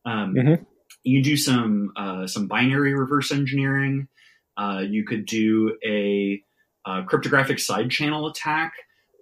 Um, 0.05 0.35
mm-hmm. 0.35 0.63
You 1.03 1.23
do 1.23 1.37
some 1.37 1.93
uh, 1.97 2.27
some 2.27 2.49
binary 2.49 2.95
reverse 2.95 3.31
engineering. 3.33 4.09
Uh, 4.57 4.83
you 4.87 5.05
could 5.05 5.27
do 5.27 5.77
a, 5.85 6.43
a, 6.87 6.91
uh, 6.91 7.03
cryptographic 7.05 7.59
side 7.59 7.91
channel 7.91 8.27
attack, 8.27 8.73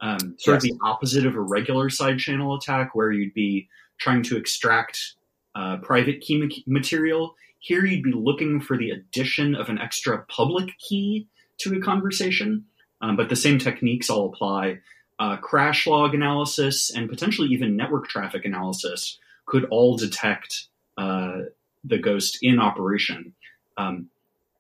um, 0.03 0.35
sort 0.39 0.57
yes. 0.57 0.57
of 0.57 0.63
the 0.63 0.79
opposite 0.85 1.25
of 1.25 1.37
a 1.37 1.41
regular 1.41 1.89
side 1.89 2.19
channel 2.19 2.55
attack, 2.55 2.95
where 2.95 3.13
you'd 3.13 3.35
be 3.35 3.69
trying 3.99 4.23
to 4.25 4.37
extract 4.37 5.15
uh, 5.55 5.77
private 5.79 6.21
key 6.21 6.63
material. 6.67 7.37
Here, 7.61 7.87
you'd 7.87 8.03
be 8.03 8.13
looking 8.13 8.61
for 8.61 8.77
the 8.77 8.91
addition 8.91 9.55
of 9.55 9.69
an 9.69 9.79
extra 9.79 10.25
public 10.25 10.77
key 10.79 11.29
to 11.59 11.77
a 11.77 11.81
conversation, 11.81 12.65
um, 13.01 13.17
but 13.17 13.29
the 13.29 13.37
same 13.37 13.59
techniques 13.59 14.11
all 14.11 14.27
apply. 14.27 14.81
Uh, 15.21 15.37
crash 15.37 15.87
log 15.87 16.15
analysis 16.15 16.91
and 16.91 17.09
potentially 17.09 17.49
even 17.49 17.77
network 17.77 18.09
traffic 18.09 18.45
analysis 18.45 19.19
could 19.47 19.65
all 19.67 19.97
detect 19.97 20.67
uh, 20.99 21.43
the 21.85 21.99
ghost 21.99 22.39
in 22.43 22.59
operation. 22.59 23.35
Um, 23.77 24.09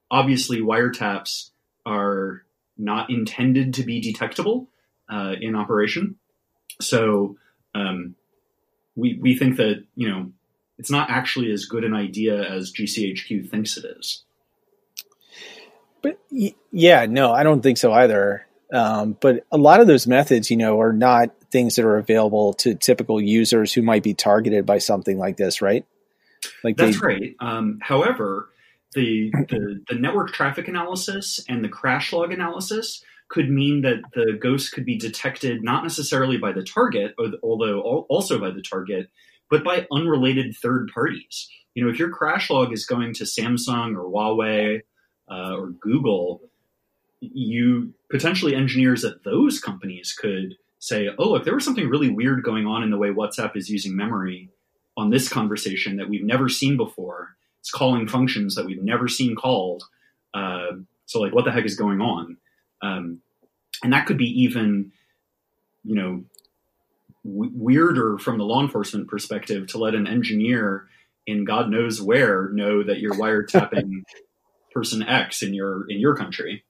obviously, 0.09 0.61
wiretaps 0.61 1.51
are 1.85 2.45
not 2.79 3.11
intended 3.11 3.75
to 3.75 3.83
be 3.83 4.01
detectable 4.01 4.69
uh, 5.12 5.35
in 5.40 5.54
operation, 5.54 6.16
so 6.81 7.37
um, 7.75 8.14
we 8.97 9.19
we 9.21 9.37
think 9.37 9.57
that 9.57 9.85
you 9.95 10.09
know 10.09 10.33
it's 10.78 10.90
not 10.90 11.11
actually 11.11 11.52
as 11.52 11.66
good 11.66 11.85
an 11.85 11.95
idea 11.95 12.42
as 12.42 12.73
GCHQ 12.73 13.49
thinks 13.50 13.76
it 13.76 13.85
is. 13.85 14.25
But 16.02 16.19
yeah, 16.73 17.07
no, 17.07 17.33
I 17.33 17.42
don't 17.42 17.62
think 17.62 17.78
so 17.78 17.92
either. 17.92 18.47
Um, 18.73 19.16
but 19.21 19.45
a 19.52 19.59
lot 19.59 19.81
of 19.81 19.87
those 19.87 20.07
methods, 20.07 20.50
you 20.50 20.57
know, 20.57 20.81
are 20.81 20.92
not 20.92 21.31
things 21.50 21.76
that 21.76 21.85
are 21.85 21.99
available 21.99 22.54
to 22.54 22.75
typical 22.75 23.21
users 23.21 23.73
who 23.73 23.83
might 23.83 24.02
be 24.02 24.14
targeted 24.14 24.64
by 24.64 24.78
something 24.78 25.19
like 25.19 25.37
this, 25.37 25.61
right? 25.61 25.85
Like 26.64 26.76
that's 26.76 27.00
they, 27.00 27.07
right. 27.07 27.37
Um, 27.38 27.78
however, 27.83 28.49
the, 28.95 29.31
the 29.31 29.81
the 29.88 29.95
network 29.95 30.33
traffic 30.33 30.69
analysis 30.69 31.40
and 31.49 31.64
the 31.64 31.69
crash 31.69 32.12
log 32.12 32.33
analysis 32.33 33.04
could 33.33 33.49
mean 33.49 33.81
that 33.81 34.03
the 34.12 34.39
ghost 34.39 34.73
could 34.73 34.85
be 34.85 34.99
detected 34.99 35.65
not 35.65 35.83
necessarily 35.83 36.37
by 36.37 36.53
the 36.53 36.62
target, 36.62 37.15
although 37.43 37.81
also 37.81 38.39
by 38.39 38.51
the 38.51 38.61
target, 38.61 39.09
but 39.51 39.65
by 39.65 39.87
unrelated 39.91 40.55
third 40.55 40.91
parties. 40.93 41.49
You 41.75 41.83
know, 41.83 41.91
if 41.91 41.99
your 41.99 42.11
crash 42.11 42.51
log 42.51 42.75
is 42.75 42.85
going 42.85 43.15
to 43.15 43.25
Samsung 43.25 43.97
or 43.97 44.05
Huawei 44.05 44.83
uh, 45.31 45.57
or 45.57 45.71
Google, 45.71 46.43
you 47.21 47.95
potentially 48.11 48.55
engineers 48.55 49.03
at 49.03 49.25
those 49.25 49.59
companies 49.59 50.12
could 50.12 50.57
say, 50.79 51.09
"Oh, 51.19 51.31
look, 51.31 51.45
there 51.45 51.55
was 51.55 51.65
something 51.65 51.89
really 51.89 52.11
weird 52.11 52.43
going 52.43 52.67
on 52.67 52.83
in 52.83 52.91
the 52.91 52.99
way 52.99 53.09
WhatsApp 53.09 53.57
is 53.57 53.71
using 53.71 53.97
memory 53.97 54.51
on 54.95 55.09
this 55.09 55.27
conversation 55.31 55.97
that 55.97 56.11
we've 56.11 56.25
never 56.25 56.51
seen 56.51 56.77
before. 56.77 57.37
It's 57.61 57.71
calling 57.71 58.07
functions 58.07 58.57
that 58.57 58.67
we've 58.67 58.83
never 58.83 59.09
seen 59.09 59.35
called. 59.37 59.85
Uh, 60.35 60.73
so, 61.07 61.19
like, 61.19 61.35
what 61.35 61.47
the 61.47 61.53
heck 61.53 61.65
is 61.65 61.77
going 61.77 62.03
on?" 62.03 62.37
Um, 62.83 63.21
and 63.83 63.93
that 63.93 64.07
could 64.07 64.19
be 64.19 64.43
even, 64.43 64.93
you 65.85 65.95
know, 65.95 66.25
w- 67.25 67.52
weirder 67.54 68.19
from 68.19 68.39
the 68.39 68.45
law 68.45 68.61
enforcement 68.63 69.09
perspective 69.09 69.69
to 69.69 69.78
let 69.78 69.95
an 69.95 70.06
engineer 70.06 70.89
in 71.26 71.45
God 71.45 71.71
knows 71.71 72.00
where 72.00 72.50
know 72.50 72.83
that 72.83 72.99
you're 72.99 73.15
wiretapping 73.15 74.02
person 74.73 75.02
X 75.02 75.43
in 75.43 75.54
your 75.54 75.89
in 75.89 76.00
your 76.00 76.17
country. 76.17 76.65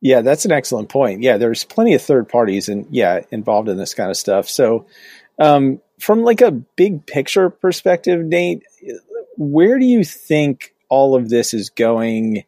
Yeah, 0.00 0.20
that's 0.20 0.44
an 0.44 0.52
excellent 0.52 0.88
point. 0.88 1.22
Yeah, 1.22 1.38
there's 1.38 1.64
plenty 1.64 1.94
of 1.94 2.02
third 2.02 2.28
parties 2.28 2.68
and 2.68 2.86
yeah 2.90 3.20
involved 3.30 3.68
in 3.68 3.76
this 3.76 3.94
kind 3.94 4.10
of 4.10 4.16
stuff. 4.16 4.48
So, 4.48 4.86
um, 5.38 5.80
from 5.98 6.22
like 6.22 6.40
a 6.42 6.50
big 6.50 7.06
picture 7.06 7.50
perspective, 7.50 8.24
Nate, 8.24 8.62
where 9.36 9.78
do 9.78 9.84
you 9.84 10.04
think 10.04 10.74
all 10.88 11.16
of 11.16 11.28
this 11.28 11.54
is 11.54 11.70
going? 11.70 12.44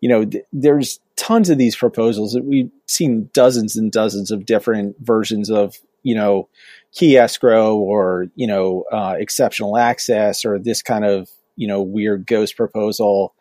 You 0.00 0.08
know, 0.08 0.24
th- 0.24 0.44
there's 0.52 1.00
tons 1.16 1.50
of 1.50 1.58
these 1.58 1.76
proposals 1.76 2.32
that 2.32 2.44
we've 2.44 2.70
seen 2.86 3.30
dozens 3.32 3.76
and 3.76 3.92
dozens 3.92 4.30
of 4.30 4.46
different 4.46 4.96
versions 5.00 5.50
of 5.50 5.76
you 6.02 6.14
know 6.14 6.48
key 6.92 7.16
escrow 7.16 7.76
or 7.76 8.26
you 8.34 8.46
know 8.46 8.84
uh, 8.92 9.14
exceptional 9.18 9.76
access 9.76 10.44
or 10.44 10.58
this 10.58 10.82
kind 10.82 11.04
of 11.04 11.28
you 11.56 11.66
know 11.66 11.82
weird 11.82 12.26
ghost 12.26 12.56
proposal. 12.56 13.34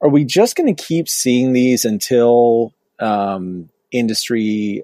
Are 0.00 0.08
we 0.08 0.24
just 0.24 0.56
going 0.56 0.74
to 0.74 0.82
keep 0.82 1.08
seeing 1.08 1.52
these 1.52 1.84
until 1.84 2.74
um, 3.00 3.70
industry 3.90 4.82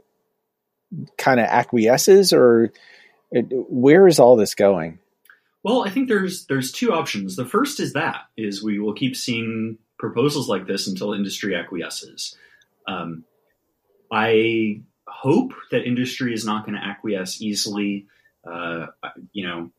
kind 1.18 1.40
of 1.40 1.46
acquiesces 1.46 2.32
or 2.32 2.72
it, 3.30 3.46
where 3.50 4.06
is 4.06 4.18
all 4.18 4.36
this 4.36 4.54
going? 4.54 4.98
Well 5.62 5.84
i 5.84 5.90
think 5.90 6.08
there's 6.08 6.46
there's 6.46 6.72
two 6.72 6.92
options. 6.92 7.36
The 7.36 7.44
first 7.44 7.80
is 7.80 7.92
that 7.92 8.22
is 8.36 8.62
we 8.62 8.78
will 8.78 8.94
keep 8.94 9.14
seeing 9.14 9.78
proposals 10.00 10.48
like 10.48 10.66
this 10.66 10.88
until 10.88 11.12
industry 11.12 11.54
acquiesces. 11.54 12.34
Um, 12.88 13.24
I 14.10 14.80
hope 15.06 15.52
that 15.70 15.86
industry 15.86 16.32
is 16.32 16.44
not 16.44 16.64
going 16.64 16.76
to 16.76 16.84
acquiesce 16.84 17.40
easily. 17.40 18.06
Uh, 18.50 18.86
you 19.32 19.46
know, 19.46 19.70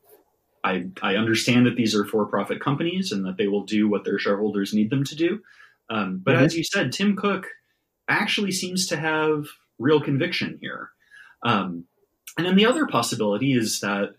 I, 0.64 0.86
I 1.02 1.16
understand 1.16 1.66
that 1.66 1.74
these 1.74 1.94
are 1.94 2.04
for-profit 2.04 2.60
companies 2.60 3.10
and 3.10 3.26
that 3.26 3.36
they 3.36 3.48
will 3.48 3.64
do 3.64 3.88
what 3.88 4.04
their 4.04 4.18
shareholders 4.18 4.72
need 4.72 4.90
them 4.90 5.04
to 5.04 5.16
do. 5.16 5.42
Um, 5.90 6.22
but 6.24 6.36
mm-hmm. 6.36 6.44
as 6.44 6.56
you 6.56 6.64
said, 6.64 6.92
Tim 6.92 7.16
Cook 7.16 7.48
actually 8.08 8.52
seems 8.52 8.86
to 8.86 8.96
have 8.96 9.46
real 9.78 10.00
conviction 10.00 10.58
here. 10.60 10.90
Um, 11.44 11.84
and 12.38 12.46
then 12.46 12.56
the 12.56 12.66
other 12.66 12.86
possibility 12.86 13.52
is 13.52 13.80
that 13.80 14.14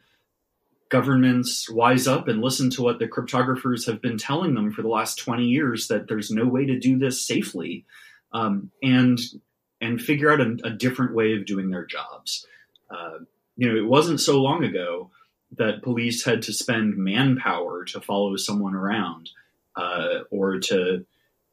governments 0.94 1.68
wise 1.72 2.08
up 2.08 2.28
and 2.28 2.40
listen 2.40 2.70
to 2.70 2.84
what 2.84 3.00
the 3.00 3.08
cryptographers 3.08 3.88
have 3.88 4.00
been 4.00 4.16
telling 4.16 4.54
them 4.54 4.72
for 4.72 4.84
the 4.84 4.88
last 4.88 5.18
20 5.18 5.44
years 5.44 5.88
that 5.88 6.08
there's 6.08 6.30
no 6.30 6.46
way 6.46 6.68
to 6.68 6.78
do 6.78 7.00
this 7.00 7.26
safely 7.26 7.84
um, 8.32 8.70
and 8.84 9.20
and 9.82 10.00
figure 10.00 10.32
out 10.32 10.40
a, 10.40 10.56
a, 10.64 10.70
different 10.70 11.16
way 11.16 11.34
of 11.34 11.48
doing 11.48 11.72
their 11.72 11.84
jobs. 11.84 12.46
Uh, 12.92 13.18
you 13.58 13.68
know 13.68 13.76
it 13.76 13.88
wasn't 13.88 14.20
so 14.20 14.40
long 14.40 14.64
ago 14.64 15.10
that 15.58 15.82
police 15.82 16.24
had 16.24 16.44
to 16.44 16.54
spend 16.54 16.96
manpower 16.96 17.86
to 17.86 18.00
follow 18.00 18.36
someone 18.36 18.76
around 18.76 19.32
uh, 19.76 20.20
or 20.30 20.60
to 20.60 21.04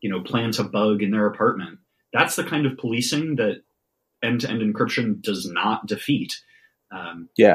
you 0.03 0.11
know 0.11 0.20
plant 0.20 0.59
a 0.59 0.64
bug 0.64 1.03
in 1.03 1.12
their 1.12 1.26
apartment. 1.26 1.79
That's 2.12 2.37
the 2.37 2.44
kind 2.44 2.66
of 2.66 2.76
policing 2.76 3.37
that 3.37 3.62
end-to-end 4.22 4.61
encryption 4.61 5.22
does 5.22 5.50
not 5.50 5.87
defeat. 5.87 6.42
Um, 6.92 7.31
yeah 7.38 7.55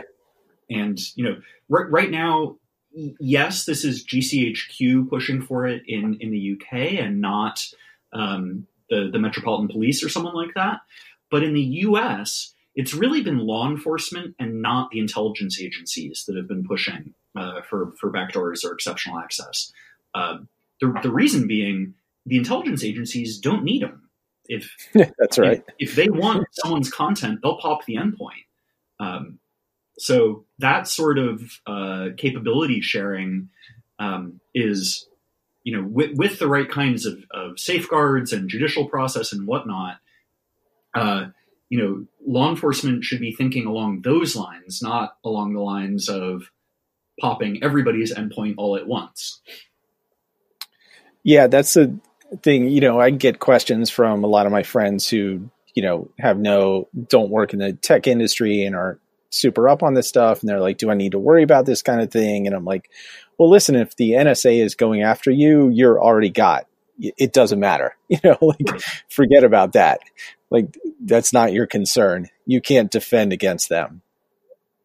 and 0.70 1.00
you 1.16 1.24
know, 1.24 1.38
right, 1.70 1.90
right 1.90 2.12
now, 2.12 2.58
yes, 2.92 3.66
this 3.66 3.84
is 3.84 4.06
GCHQ 4.06 5.10
pushing 5.10 5.42
for 5.42 5.66
it 5.68 5.84
in 5.88 6.18
in 6.20 6.32
the 6.32 6.54
UK 6.54 7.00
and 7.00 7.22
not 7.22 7.66
um, 8.14 8.68
the 8.90 9.10
the 9.12 9.20
Metropolitan 9.20 9.68
Police 9.68 10.04
or 10.04 10.10
someone 10.10 10.36
like 10.36 10.54
that. 10.56 10.80
But 11.32 11.44
in 11.44 11.54
the 11.54 11.62
US, 11.62 12.54
it's 12.76 12.94
really 12.94 13.22
been 13.22 13.40
law 13.40 13.70
enforcement 13.70 14.36
and 14.40 14.62
not 14.62 14.92
the 14.92 15.00
intelligence 15.00 15.60
agencies 15.62 16.26
that 16.28 16.36
have 16.36 16.48
been 16.48 16.66
pushing 16.66 17.14
uh, 17.36 17.62
for 17.62 17.94
for 18.00 18.12
backdoors 18.12 18.64
or 18.64 18.74
exceptional 18.74 19.20
access. 19.20 19.72
Uh, 20.14 20.38
the 20.82 20.94
the 21.04 21.12
reason 21.12 21.48
being, 21.48 21.94
the 22.26 22.38
intelligence 22.38 22.84
agencies 22.84 23.38
don't 23.40 23.64
need 23.64 23.82
them. 23.82 24.10
If 24.48 24.76
that's 24.94 25.38
right, 25.38 25.64
if, 25.80 25.90
if, 25.90 25.96
they 25.96 26.10
want 26.10 26.48
someone's 26.52 26.92
content, 26.92 27.40
they'll 27.42 27.58
pop 27.58 27.86
the 27.86 27.96
endpoint. 27.96 28.46
Um, 29.00 29.40
so 29.98 30.46
that 30.60 30.88
sort 30.88 31.18
of 31.18 31.60
uh, 31.66 32.10
capability 32.18 32.82
sharing 32.82 33.50
um, 34.00 34.40
is, 34.54 35.08
you 35.64 35.76
know, 35.76 35.88
with, 35.88 36.18
with 36.18 36.40
the 36.40 36.48
right 36.48 36.70
kinds 36.70 37.06
of, 37.06 37.24
of, 37.32 37.60
safeguards 37.60 38.34
and 38.34 38.50
judicial 38.50 38.90
process 38.90 39.32
and 39.32 39.48
whatnot. 39.48 39.98
Uh, 40.94 41.28
you 41.70 41.80
know, 41.80 42.06
law 42.26 42.50
enforcement 42.50 43.04
should 43.04 43.20
be 43.20 43.32
thinking 43.32 43.66
along 43.66 44.02
those 44.02 44.36
lines, 44.36 44.82
not 44.82 45.18
along 45.24 45.54
the 45.54 45.62
lines 45.62 46.10
of 46.10 46.52
popping 47.20 47.64
everybody's 47.64 48.14
endpoint 48.14 48.56
all 48.58 48.76
at 48.76 48.88
once. 48.88 49.42
Yeah, 51.24 51.48
that's 51.48 51.74
the 51.74 51.98
thing. 52.44 52.70
You 52.70 52.82
know, 52.82 53.00
I 53.00 53.10
get 53.10 53.40
questions 53.40 53.90
from 53.90 54.24
a 54.24 54.28
lot 54.28 54.46
of 54.46 54.52
my 54.52 54.64
friends 54.64 55.10
who, 55.10 55.50
you 55.74 55.82
know, 55.82 56.12
have 56.20 56.38
no, 56.38 56.88
don't 57.10 57.32
work 57.32 57.54
in 57.54 57.60
the 57.60 57.74
tech 57.74 58.08
industry 58.08 58.64
and 58.64 58.76
are 58.76 59.00
super 59.30 59.68
up 59.68 59.84
on 59.84 59.94
this 59.94 60.08
stuff 60.08 60.42
and 60.42 60.50
they're 60.50 60.60
like, 60.60 60.78
do 60.78 60.90
I 60.90 60.96
need 60.96 61.12
to 61.14 61.20
worry 61.20 61.44
about 61.44 61.66
this 61.66 61.82
kind 61.82 62.02
of 62.02 62.12
thing? 62.12 62.48
And 62.48 62.56
I'm 62.56 62.66
like, 62.66 62.90
well, 63.38 63.50
listen, 63.50 63.76
if 63.76 63.96
the 63.96 64.12
NSA 64.12 64.64
is 64.64 64.76
going 64.76 65.02
after 65.02 65.32
you, 65.32 65.70
you're 65.70 66.02
already 66.02 66.30
got. 66.30 66.68
It 66.98 67.34
doesn't 67.34 67.60
matter. 67.60 67.96
You 68.08 68.20
know, 68.24 68.38
like 68.40 68.82
forget 69.10 69.44
about 69.44 69.74
that. 69.74 70.00
Like 70.52 70.78
that's 71.04 71.34
not 71.34 71.54
your 71.54 71.66
concern. 71.66 72.30
You 72.46 72.62
can't 72.62 72.92
defend 72.92 73.34
against 73.34 73.68
them. 73.68 74.04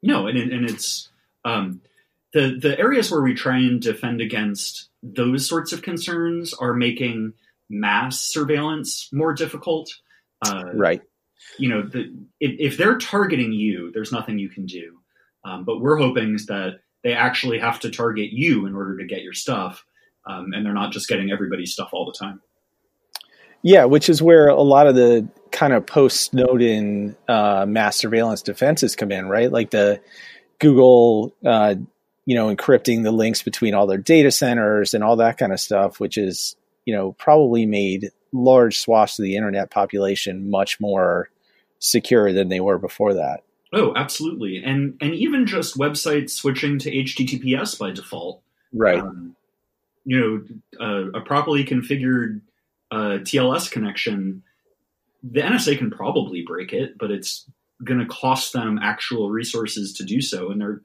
No, 0.03 0.27
and 0.27 0.39
and 0.39 0.69
it's 0.69 1.11
um, 1.45 1.83
the 2.33 2.59
the 2.61 2.79
areas 2.79 3.11
where 3.11 3.21
we 3.21 3.35
try 3.35 3.59
and 3.59 3.81
defend 3.81 4.21
against 4.21 4.89
those 5.03 5.47
sorts 5.47 5.73
of 5.73 5.83
concerns 5.83 6.55
are 6.55 6.73
making 6.73 7.35
mass 7.69 8.21
surveillance 8.21 9.09
more 9.13 9.35
difficult. 9.35 9.91
Uh, 10.45 10.71
right. 10.75 11.03
You 11.59 11.69
know, 11.69 11.83
the, 11.83 12.15
if, 12.41 12.73
if, 12.73 12.79
they're 12.79 12.99
targeting 12.99 13.53
you, 13.53 13.91
there's 13.93 14.13
nothing 14.13 14.39
you 14.39 14.49
can 14.49 14.67
do. 14.67 14.99
Um, 15.45 15.65
but 15.65 15.81
we're 15.81 15.97
hoping 15.97 16.37
that 16.49 16.81
they 17.03 17.15
actually 17.15 17.59
have 17.59 17.81
to 17.81 17.91
target 17.91 18.31
you 18.31 18.67
in 18.67 18.75
order 18.75 18.99
to 18.99 19.07
get 19.07 19.23
your 19.23 19.33
stuff, 19.33 19.85
um, 20.27 20.53
and 20.53 20.65
they're 20.65 20.75
not 20.75 20.93
just 20.93 21.09
getting 21.09 21.31
everybody's 21.31 21.73
stuff 21.73 21.91
all 21.93 22.05
the 22.05 22.17
time. 22.19 22.41
Yeah, 23.63 23.85
which 23.85 24.09
is 24.09 24.23
where 24.23 24.49
a 24.49 24.63
lot 24.63 24.87
of 24.87 24.95
the 24.95 25.29
kind 25.51 25.73
of 25.73 25.87
post 25.87 26.23
Snowden 26.23 27.17
uh, 27.29 27.67
mass 27.69 27.97
surveillance 27.97 28.43
defenses 28.43 28.97
come 28.97 29.13
in, 29.13 29.29
right? 29.29 29.53
Like 29.53 29.71
the 29.71 30.01
Google, 30.59 31.35
uh, 31.45 31.75
you 32.25 32.35
know, 32.35 32.55
encrypting 32.55 33.03
the 33.03 33.13
links 33.13 33.43
between 33.43 33.75
all 33.75 33.87
their 33.87 33.99
data 33.99 34.31
centers 34.31 34.95
and 34.95 35.05
all 35.05 35.17
that 35.17 35.37
kind 35.37 35.53
of 35.53 35.61
stuff, 35.61 36.01
which 36.01 36.17
is, 36.17 36.57
you 36.87 36.95
know, 36.95 37.13
probably 37.13 37.67
made 37.67 38.11
large 38.33 38.79
swaths 38.79 39.19
of 39.19 39.25
the 39.25 39.37
internet 39.37 39.71
population 39.71 40.51
much 40.51 40.81
more 40.81 41.31
secure 41.79 42.33
than 42.33 42.49
they 42.49 42.61
were 42.61 42.79
before 42.79 43.15
that. 43.15 43.43
Oh, 43.73 43.95
absolutely, 43.95 44.63
and 44.65 44.97
and 45.01 45.15
even 45.15 45.47
just 45.47 45.79
websites 45.79 46.31
switching 46.31 46.79
to 46.81 46.91
HTTPS 46.91 47.79
by 47.79 47.93
default, 47.93 48.43
right? 48.73 48.99
Um, 48.99 49.37
you 50.05 50.19
know, 50.81 50.85
uh, 50.85 51.19
a 51.19 51.21
properly 51.21 51.65
configured 51.65 52.41
uh, 52.91 53.19
TLS 53.23 53.71
connection, 53.71 54.43
the 55.23 55.41
NSA 55.41 55.79
can 55.79 55.91
probably 55.91 56.43
break 56.45 56.73
it, 56.73 56.99
but 56.99 57.13
it's 57.13 57.49
going 57.85 58.01
to 58.01 58.07
cost 58.07 58.53
them 58.53 58.79
actual 58.83 59.31
resources 59.31 59.93
to 59.95 60.05
do 60.05 60.21
so, 60.21 60.51
and 60.51 60.61
they're 60.61 60.83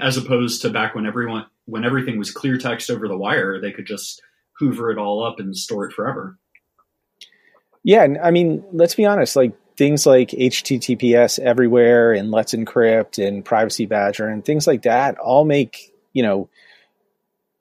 as 0.00 0.16
opposed 0.16 0.62
to 0.62 0.70
back 0.70 0.94
when 0.94 1.06
everyone 1.06 1.46
when 1.66 1.84
everything 1.84 2.18
was 2.18 2.30
clear 2.30 2.58
text 2.58 2.90
over 2.90 3.08
the 3.08 3.16
wire, 3.16 3.60
they 3.60 3.72
could 3.72 3.86
just 3.86 4.20
hoover 4.58 4.90
it 4.90 4.98
all 4.98 5.24
up 5.24 5.38
and 5.38 5.56
store 5.56 5.86
it 5.86 5.92
forever. 5.92 6.38
Yeah, 7.84 8.02
and 8.02 8.18
I 8.18 8.30
mean, 8.30 8.64
let's 8.72 8.94
be 8.94 9.04
honest, 9.04 9.36
like 9.36 9.52
things 9.76 10.06
like 10.06 10.30
HTTPS 10.30 11.38
everywhere 11.38 12.12
and 12.12 12.30
Let's 12.30 12.54
Encrypt 12.54 13.24
and 13.24 13.44
Privacy 13.44 13.86
Badger 13.86 14.26
and 14.26 14.44
things 14.44 14.66
like 14.66 14.82
that 14.82 15.18
all 15.18 15.44
make, 15.44 15.92
you 16.12 16.22
know, 16.22 16.48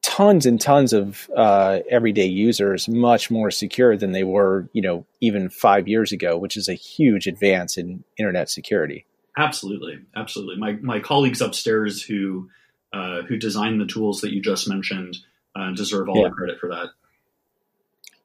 tons 0.01 0.45
and 0.45 0.61
tons 0.61 0.93
of 0.93 1.29
uh, 1.35 1.79
everyday 1.89 2.25
users 2.25 2.87
much 2.87 3.31
more 3.31 3.51
secure 3.51 3.97
than 3.97 4.11
they 4.11 4.23
were, 4.23 4.69
you 4.73 4.81
know, 4.81 5.05
even 5.21 5.49
five 5.49 5.87
years 5.87 6.11
ago, 6.11 6.37
which 6.37 6.55
is 6.55 6.69
a 6.69 6.73
huge 6.73 7.27
advance 7.27 7.77
in 7.77 8.03
internet 8.17 8.49
security. 8.49 9.05
Absolutely, 9.37 9.99
absolutely. 10.15 10.57
My 10.57 10.73
my 10.73 10.99
colleagues 10.99 11.41
upstairs 11.41 12.03
who 12.03 12.49
uh, 12.93 13.23
who 13.23 13.37
designed 13.37 13.81
the 13.81 13.87
tools 13.87 14.21
that 14.21 14.31
you 14.31 14.41
just 14.41 14.69
mentioned 14.69 15.17
uh, 15.55 15.71
deserve 15.71 16.07
all 16.07 16.21
yeah. 16.21 16.29
the 16.29 16.35
credit 16.35 16.59
for 16.59 16.69
that. 16.69 16.89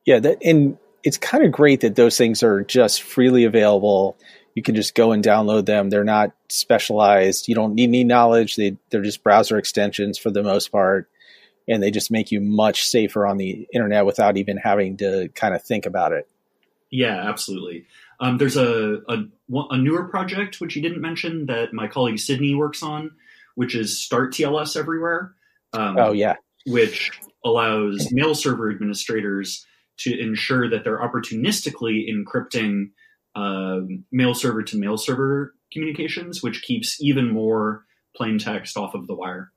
Yeah, 0.05 0.21
that 0.21 0.39
and 0.45 0.77
it's 1.09 1.16
kind 1.16 1.42
of 1.42 1.51
great 1.51 1.81
that 1.81 1.97
those 1.97 2.18
things 2.18 2.42
are 2.42 2.62
just 2.62 3.03
freely 3.03 3.44
available. 3.44 4.18
You 4.55 4.62
can 4.62 4.75
just 4.75 4.94
go 4.94 5.12
and 5.12 5.25
download 5.25 5.64
them. 5.64 5.88
They're 5.88 6.05
not 6.05 6.33
specialized. 6.51 7.49
You 7.49 7.55
don't 7.55 7.75
need 7.75 7.88
any 7.88 8.05
knowledge. 8.05 8.57
They 8.57 8.77
they're 8.90 9.03
just 9.03 9.23
browser 9.23 9.57
extensions 9.57 10.18
for 10.18 10.31
the 10.31 10.42
most 10.42 10.71
part 10.71 11.09
and 11.66 11.83
they 11.83 11.90
just 11.90 12.11
make 12.11 12.31
you 12.31 12.40
much 12.40 12.87
safer 12.87 13.27
on 13.27 13.38
the 13.38 13.66
internet 13.73 14.05
without 14.05 14.37
even 14.37 14.59
having 14.59 14.99
to 14.99 15.29
kind 15.35 15.55
of 15.55 15.62
think 15.62 15.87
about 15.87 16.12
it. 16.12 16.29
Yeah, 16.90 17.29
absolutely. 17.29 17.87
Um, 18.21 18.37
there's 18.37 18.57
a, 18.57 19.01
a, 19.09 19.25
a 19.71 19.79
newer 19.79 20.05
project 20.05 20.61
which 20.61 20.77
you 20.77 20.83
didn't 20.83 21.01
mention 21.01 21.47
that 21.47 21.73
my 21.73 21.87
colleague 21.87 22.18
Sydney 22.18 22.55
works 22.55 22.83
on, 22.83 23.12
which 23.55 23.75
is 23.75 23.99
Start 23.99 24.33
TLS 24.33 24.77
Everywhere. 24.77 25.35
Um, 25.73 25.99
oh 25.99 26.12
yeah, 26.12 26.37
which 26.66 27.11
allows 27.44 28.11
mail 28.12 28.35
server 28.35 28.71
administrators 28.71 29.66
to 29.99 30.19
ensure 30.19 30.69
that 30.71 30.85
they're 30.85 31.01
opportunistically 31.01 32.07
encrypting 32.09 32.91
uh, 33.35 33.81
mail 34.11 34.35
server 34.35 34.63
to 34.63 34.79
mail 34.79 34.97
server 34.97 35.55
communications, 35.73 36.43
which 36.43 36.63
keeps 36.63 37.01
even 37.01 37.33
more 37.33 37.85
plain 38.17 38.39
text 38.39 38.77
off 38.77 38.95
of 38.95 39.07
the 39.07 39.15
wire. 39.15 39.53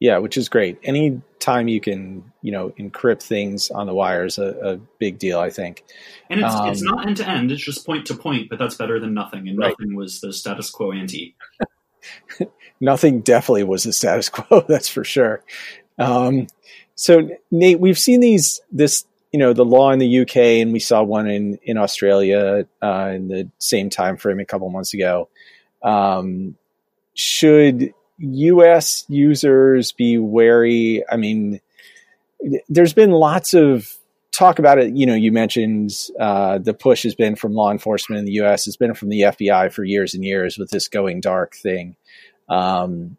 Yeah, 0.00 0.18
which 0.18 0.36
is 0.36 0.48
great. 0.48 0.78
Any 0.82 1.22
time 1.38 1.68
you 1.68 1.80
can, 1.80 2.32
you 2.42 2.52
know, 2.52 2.70
encrypt 2.78 3.22
things 3.22 3.70
on 3.70 3.86
the 3.86 3.94
wire 3.94 4.24
is 4.24 4.38
a, 4.38 4.48
a 4.72 4.76
big 4.98 5.18
deal, 5.18 5.38
I 5.38 5.50
think. 5.50 5.84
And 6.28 6.40
it's, 6.40 6.54
um, 6.54 6.68
it's 6.68 6.82
not 6.82 7.06
end 7.06 7.16
to 7.18 7.28
end; 7.28 7.52
it's 7.52 7.62
just 7.62 7.86
point 7.86 8.06
to 8.06 8.14
point. 8.14 8.50
But 8.50 8.58
that's 8.58 8.74
better 8.74 8.98
than 8.98 9.14
nothing, 9.14 9.48
and 9.48 9.56
right. 9.56 9.74
nothing 9.78 9.94
was 9.94 10.20
the 10.20 10.32
status 10.32 10.68
quo 10.70 10.92
ante. 10.92 11.36
nothing 12.80 13.20
definitely 13.20 13.64
was 13.64 13.84
the 13.84 13.92
status 13.92 14.28
quo. 14.28 14.60
That's 14.68 14.88
for 14.88 15.04
sure. 15.04 15.42
Um, 15.98 16.48
so 16.96 17.28
Nate, 17.50 17.80
we've 17.80 17.98
seen 17.98 18.20
these 18.20 18.60
this 18.70 19.06
you 19.34 19.38
know 19.38 19.52
the 19.52 19.64
law 19.64 19.90
in 19.90 19.98
the 19.98 20.20
UK, 20.20 20.36
and 20.62 20.72
we 20.72 20.78
saw 20.78 21.02
one 21.02 21.28
in 21.28 21.58
in 21.64 21.76
Australia 21.76 22.68
uh, 22.80 23.10
in 23.12 23.26
the 23.26 23.50
same 23.58 23.90
time 23.90 24.16
frame 24.16 24.38
a 24.38 24.44
couple 24.44 24.70
months 24.70 24.94
ago. 24.94 25.28
Um, 25.82 26.54
should 27.14 27.92
US 28.18 29.04
users 29.08 29.90
be 29.90 30.18
wary? 30.18 31.02
I 31.10 31.16
mean, 31.16 31.60
there's 32.68 32.92
been 32.92 33.10
lots 33.10 33.54
of 33.54 33.92
talk 34.30 34.60
about 34.60 34.78
it. 34.78 34.94
You 34.94 35.04
know, 35.04 35.16
you 35.16 35.32
mentioned 35.32 35.90
uh, 36.20 36.58
the 36.58 36.72
push 36.72 37.02
has 37.02 37.16
been 37.16 37.34
from 37.34 37.54
law 37.54 37.72
enforcement 37.72 38.20
in 38.20 38.26
the 38.26 38.34
US, 38.44 38.68
it's 38.68 38.76
been 38.76 38.94
from 38.94 39.08
the 39.08 39.22
FBI 39.22 39.72
for 39.72 39.82
years 39.82 40.14
and 40.14 40.22
years 40.22 40.58
with 40.58 40.70
this 40.70 40.86
going 40.86 41.20
dark 41.20 41.56
thing. 41.56 41.96
Um, 42.48 43.16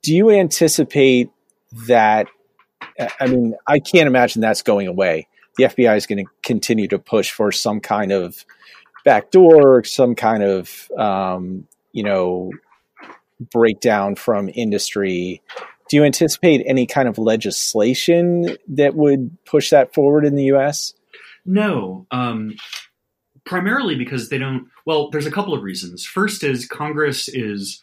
do 0.00 0.16
you 0.16 0.30
anticipate 0.30 1.28
that? 1.86 2.28
I 3.20 3.26
mean, 3.26 3.56
I 3.66 3.78
can't 3.78 4.06
imagine 4.06 4.40
that's 4.40 4.62
going 4.62 4.88
away. 4.88 5.26
The 5.56 5.64
FBI 5.64 5.96
is 5.96 6.06
going 6.06 6.24
to 6.24 6.30
continue 6.42 6.88
to 6.88 6.98
push 6.98 7.30
for 7.30 7.52
some 7.52 7.80
kind 7.80 8.12
of 8.12 8.44
backdoor, 9.04 9.84
some 9.84 10.14
kind 10.14 10.42
of 10.42 10.90
um, 10.96 11.66
you 11.92 12.02
know 12.02 12.50
breakdown 13.52 14.14
from 14.14 14.50
industry. 14.54 15.42
Do 15.88 15.96
you 15.96 16.04
anticipate 16.04 16.62
any 16.66 16.86
kind 16.86 17.08
of 17.08 17.18
legislation 17.18 18.56
that 18.68 18.94
would 18.94 19.36
push 19.44 19.70
that 19.70 19.92
forward 19.92 20.24
in 20.24 20.36
the 20.36 20.44
U.S.? 20.44 20.94
No, 21.44 22.06
um, 22.12 22.54
primarily 23.44 23.96
because 23.96 24.28
they 24.28 24.38
don't. 24.38 24.68
Well, 24.86 25.10
there's 25.10 25.26
a 25.26 25.30
couple 25.30 25.54
of 25.54 25.62
reasons. 25.62 26.04
First 26.04 26.44
is 26.44 26.66
Congress 26.66 27.28
is, 27.28 27.82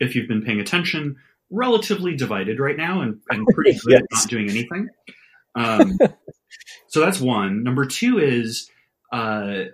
if 0.00 0.14
you've 0.14 0.28
been 0.28 0.42
paying 0.42 0.60
attention, 0.60 1.16
relatively 1.50 2.14
divided 2.16 2.60
right 2.60 2.76
now 2.76 3.00
and, 3.00 3.20
and 3.30 3.46
pretty 3.48 3.72
good 3.72 3.80
yes. 3.88 4.00
at 4.00 4.06
not 4.12 4.28
doing 4.28 4.50
anything. 4.50 4.88
Um, 5.56 5.98
so 6.88 7.00
that's 7.00 7.20
one. 7.20 7.64
Number 7.64 7.86
two 7.86 8.18
is 8.18 8.70
uh, 9.12 9.64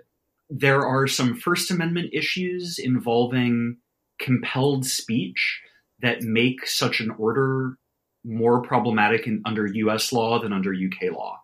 there 0.49 0.85
are 0.85 1.07
some 1.07 1.35
First 1.35 1.69
Amendment 1.69 2.09
issues 2.13 2.79
involving 2.79 3.77
compelled 4.19 4.85
speech 4.85 5.61
that 6.01 6.21
make 6.21 6.67
such 6.67 6.99
an 6.99 7.11
order 7.11 7.77
more 8.25 8.61
problematic 8.61 9.27
in, 9.27 9.41
under 9.45 9.65
U.S. 9.67 10.13
law 10.13 10.39
than 10.39 10.53
under 10.53 10.73
UK 10.73 11.11
law. 11.13 11.39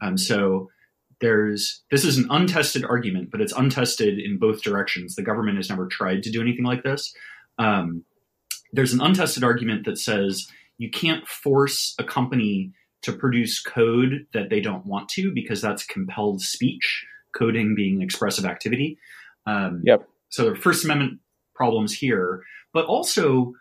Um, 0.00 0.18
so 0.18 0.70
there's 1.20 1.82
this 1.90 2.04
is 2.04 2.18
an 2.18 2.26
untested 2.30 2.84
argument, 2.84 3.30
but 3.30 3.40
it's 3.40 3.52
untested 3.52 4.18
in 4.18 4.38
both 4.38 4.62
directions. 4.62 5.14
The 5.14 5.22
government 5.22 5.56
has 5.56 5.70
never 5.70 5.86
tried 5.86 6.22
to 6.24 6.30
do 6.30 6.40
anything 6.40 6.64
like 6.64 6.82
this. 6.82 7.14
Um, 7.58 8.04
there's 8.72 8.92
an 8.92 9.00
untested 9.00 9.44
argument 9.44 9.86
that 9.86 9.98
says 9.98 10.46
you 10.78 10.90
can't 10.90 11.26
force 11.26 11.94
a 11.98 12.04
company 12.04 12.72
to 13.04 13.12
produce 13.12 13.60
code 13.62 14.26
that 14.32 14.50
they 14.50 14.60
don't 14.60 14.86
want 14.86 15.08
to 15.10 15.32
because 15.32 15.60
that's 15.60 15.84
compelled 15.84 16.40
speech. 16.40 17.06
Coding 17.36 17.74
being 17.74 18.00
expressive 18.00 18.44
activity. 18.44 18.96
Um, 19.46 19.82
yep. 19.84 20.08
So 20.28 20.50
the 20.50 20.56
First 20.56 20.84
Amendment 20.84 21.20
problems 21.54 21.92
here, 21.92 22.42
but 22.72 22.86
also 22.86 23.52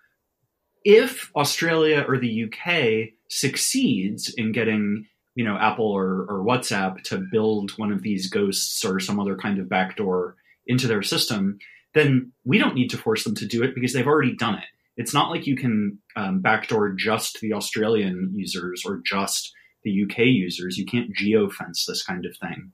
if 0.85 1.31
Australia 1.35 2.05
or 2.07 2.17
the 2.17 2.45
UK 2.45 3.13
succeeds 3.29 4.33
in 4.37 4.51
getting 4.51 5.07
you 5.35 5.43
know 5.43 5.57
Apple 5.57 5.87
or, 5.91 6.25
or 6.29 6.45
WhatsApp 6.45 7.01
to 7.03 7.25
build 7.31 7.71
one 7.71 7.91
of 7.91 8.03
these 8.03 8.29
ghosts 8.29 8.85
or 8.85 8.99
some 8.99 9.19
other 9.19 9.35
kind 9.35 9.59
of 9.59 9.69
backdoor 9.69 10.35
into 10.67 10.87
their 10.87 11.01
system, 11.01 11.57
then 11.93 12.31
we 12.45 12.57
don't 12.57 12.75
need 12.75 12.89
to 12.89 12.97
force 12.97 13.23
them 13.23 13.35
to 13.35 13.45
do 13.45 13.63
it 13.63 13.75
because 13.75 13.93
they've 13.93 14.07
already 14.07 14.35
done 14.35 14.55
it. 14.55 14.65
It's 14.95 15.13
not 15.13 15.31
like 15.31 15.47
you 15.47 15.55
can 15.55 15.99
um, 16.15 16.41
backdoor 16.41 16.93
just 16.93 17.39
the 17.41 17.53
Australian 17.53 18.31
users 18.35 18.83
or 18.85 19.01
just 19.05 19.51
the 19.83 20.03
UK 20.03 20.19
users. 20.19 20.77
You 20.77 20.85
can't 20.85 21.15
geofence 21.15 21.85
this 21.87 22.03
kind 22.03 22.25
of 22.25 22.37
thing. 22.37 22.71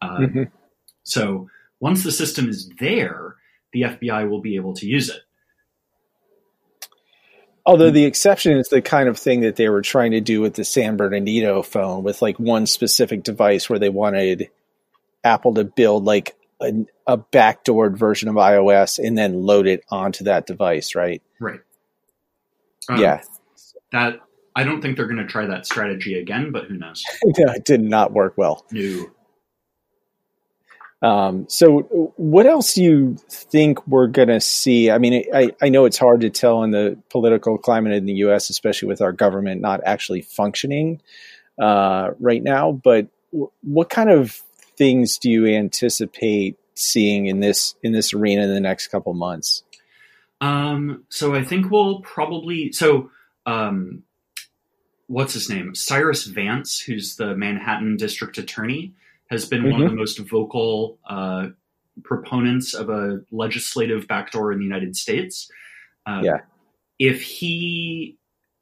Uh, 0.00 0.18
mm-hmm. 0.18 0.42
So 1.02 1.48
once 1.80 2.04
the 2.04 2.12
system 2.12 2.48
is 2.48 2.70
there, 2.80 3.36
the 3.72 3.82
FBI 3.82 4.28
will 4.28 4.40
be 4.40 4.56
able 4.56 4.74
to 4.74 4.86
use 4.86 5.10
it. 5.10 5.20
Although 7.66 7.90
the 7.90 8.06
exception 8.06 8.56
is 8.56 8.68
the 8.68 8.80
kind 8.80 9.10
of 9.10 9.18
thing 9.18 9.42
that 9.42 9.56
they 9.56 9.68
were 9.68 9.82
trying 9.82 10.12
to 10.12 10.22
do 10.22 10.40
with 10.40 10.54
the 10.54 10.64
San 10.64 10.96
Bernardino 10.96 11.60
phone, 11.60 12.02
with 12.02 12.22
like 12.22 12.38
one 12.38 12.64
specific 12.64 13.22
device 13.22 13.68
where 13.68 13.78
they 13.78 13.90
wanted 13.90 14.48
Apple 15.22 15.52
to 15.52 15.64
build 15.64 16.04
like 16.04 16.34
a, 16.60 16.72
a 17.06 17.18
backdoored 17.18 17.96
version 17.96 18.28
of 18.28 18.34
iOS 18.36 18.98
and 18.98 19.16
then 19.16 19.42
load 19.42 19.66
it 19.66 19.84
onto 19.90 20.24
that 20.24 20.46
device, 20.46 20.94
right? 20.94 21.22
Right. 21.40 21.60
Um, 22.88 23.00
yeah. 23.00 23.22
That 23.92 24.20
I 24.56 24.64
don't 24.64 24.80
think 24.80 24.96
they're 24.96 25.06
going 25.06 25.18
to 25.18 25.26
try 25.26 25.46
that 25.46 25.66
strategy 25.66 26.18
again, 26.18 26.50
but 26.50 26.64
who 26.64 26.76
knows? 26.76 27.04
no, 27.24 27.52
it 27.52 27.64
did 27.64 27.80
not 27.80 28.12
work 28.12 28.34
well. 28.36 28.66
No. 28.72 29.06
Um, 31.00 31.46
so, 31.48 32.12
what 32.16 32.46
else 32.46 32.74
do 32.74 32.82
you 32.82 33.16
think 33.30 33.86
we're 33.86 34.08
going 34.08 34.28
to 34.28 34.40
see? 34.40 34.90
I 34.90 34.98
mean, 34.98 35.24
I, 35.32 35.52
I 35.62 35.68
know 35.68 35.84
it's 35.84 35.96
hard 35.96 36.22
to 36.22 36.30
tell 36.30 36.64
in 36.64 36.72
the 36.72 36.98
political 37.08 37.56
climate 37.56 37.92
in 37.92 38.04
the 38.04 38.14
U.S., 38.14 38.50
especially 38.50 38.88
with 38.88 39.00
our 39.00 39.12
government 39.12 39.60
not 39.60 39.80
actually 39.84 40.22
functioning 40.22 41.00
uh, 41.60 42.10
right 42.18 42.42
now. 42.42 42.72
But 42.72 43.06
w- 43.30 43.52
what 43.62 43.90
kind 43.90 44.10
of 44.10 44.42
things 44.78 45.18
do 45.18 45.30
you 45.30 45.46
anticipate 45.46 46.56
seeing 46.74 47.26
in 47.26 47.40
this 47.40 47.74
in 47.82 47.92
this 47.92 48.14
arena 48.14 48.44
in 48.44 48.54
the 48.54 48.60
next 48.60 48.88
couple 48.88 49.12
months? 49.12 49.64
Um, 50.40 51.04
so 51.08 51.34
I 51.34 51.42
think 51.42 51.70
we'll 51.70 52.00
probably 52.00 52.72
so 52.72 53.10
um, 53.44 54.04
what's 55.08 55.34
his 55.34 55.50
name? 55.50 55.74
Cyrus 55.74 56.24
Vance, 56.24 56.80
who's 56.80 57.16
the 57.16 57.34
Manhattan 57.34 57.96
District 57.96 58.38
Attorney 58.38 58.94
has 59.30 59.44
been 59.44 59.60
mm-hmm. 59.60 59.70
one 59.70 59.80
of 59.82 59.86
mm-hmm. 59.88 59.96
the 59.96 60.00
most 60.00 60.18
vocal 60.18 60.98
uh, 61.08 61.48
proponents 62.04 62.74
of 62.74 62.88
a 62.88 63.20
legislative 63.30 64.06
backdoor 64.06 64.52
in 64.52 64.58
the 64.58 64.64
United 64.64 64.96
States. 64.96 65.50
Um, 66.06 66.24
yeah. 66.24 66.38
If 66.98 67.22
he, 67.22 68.16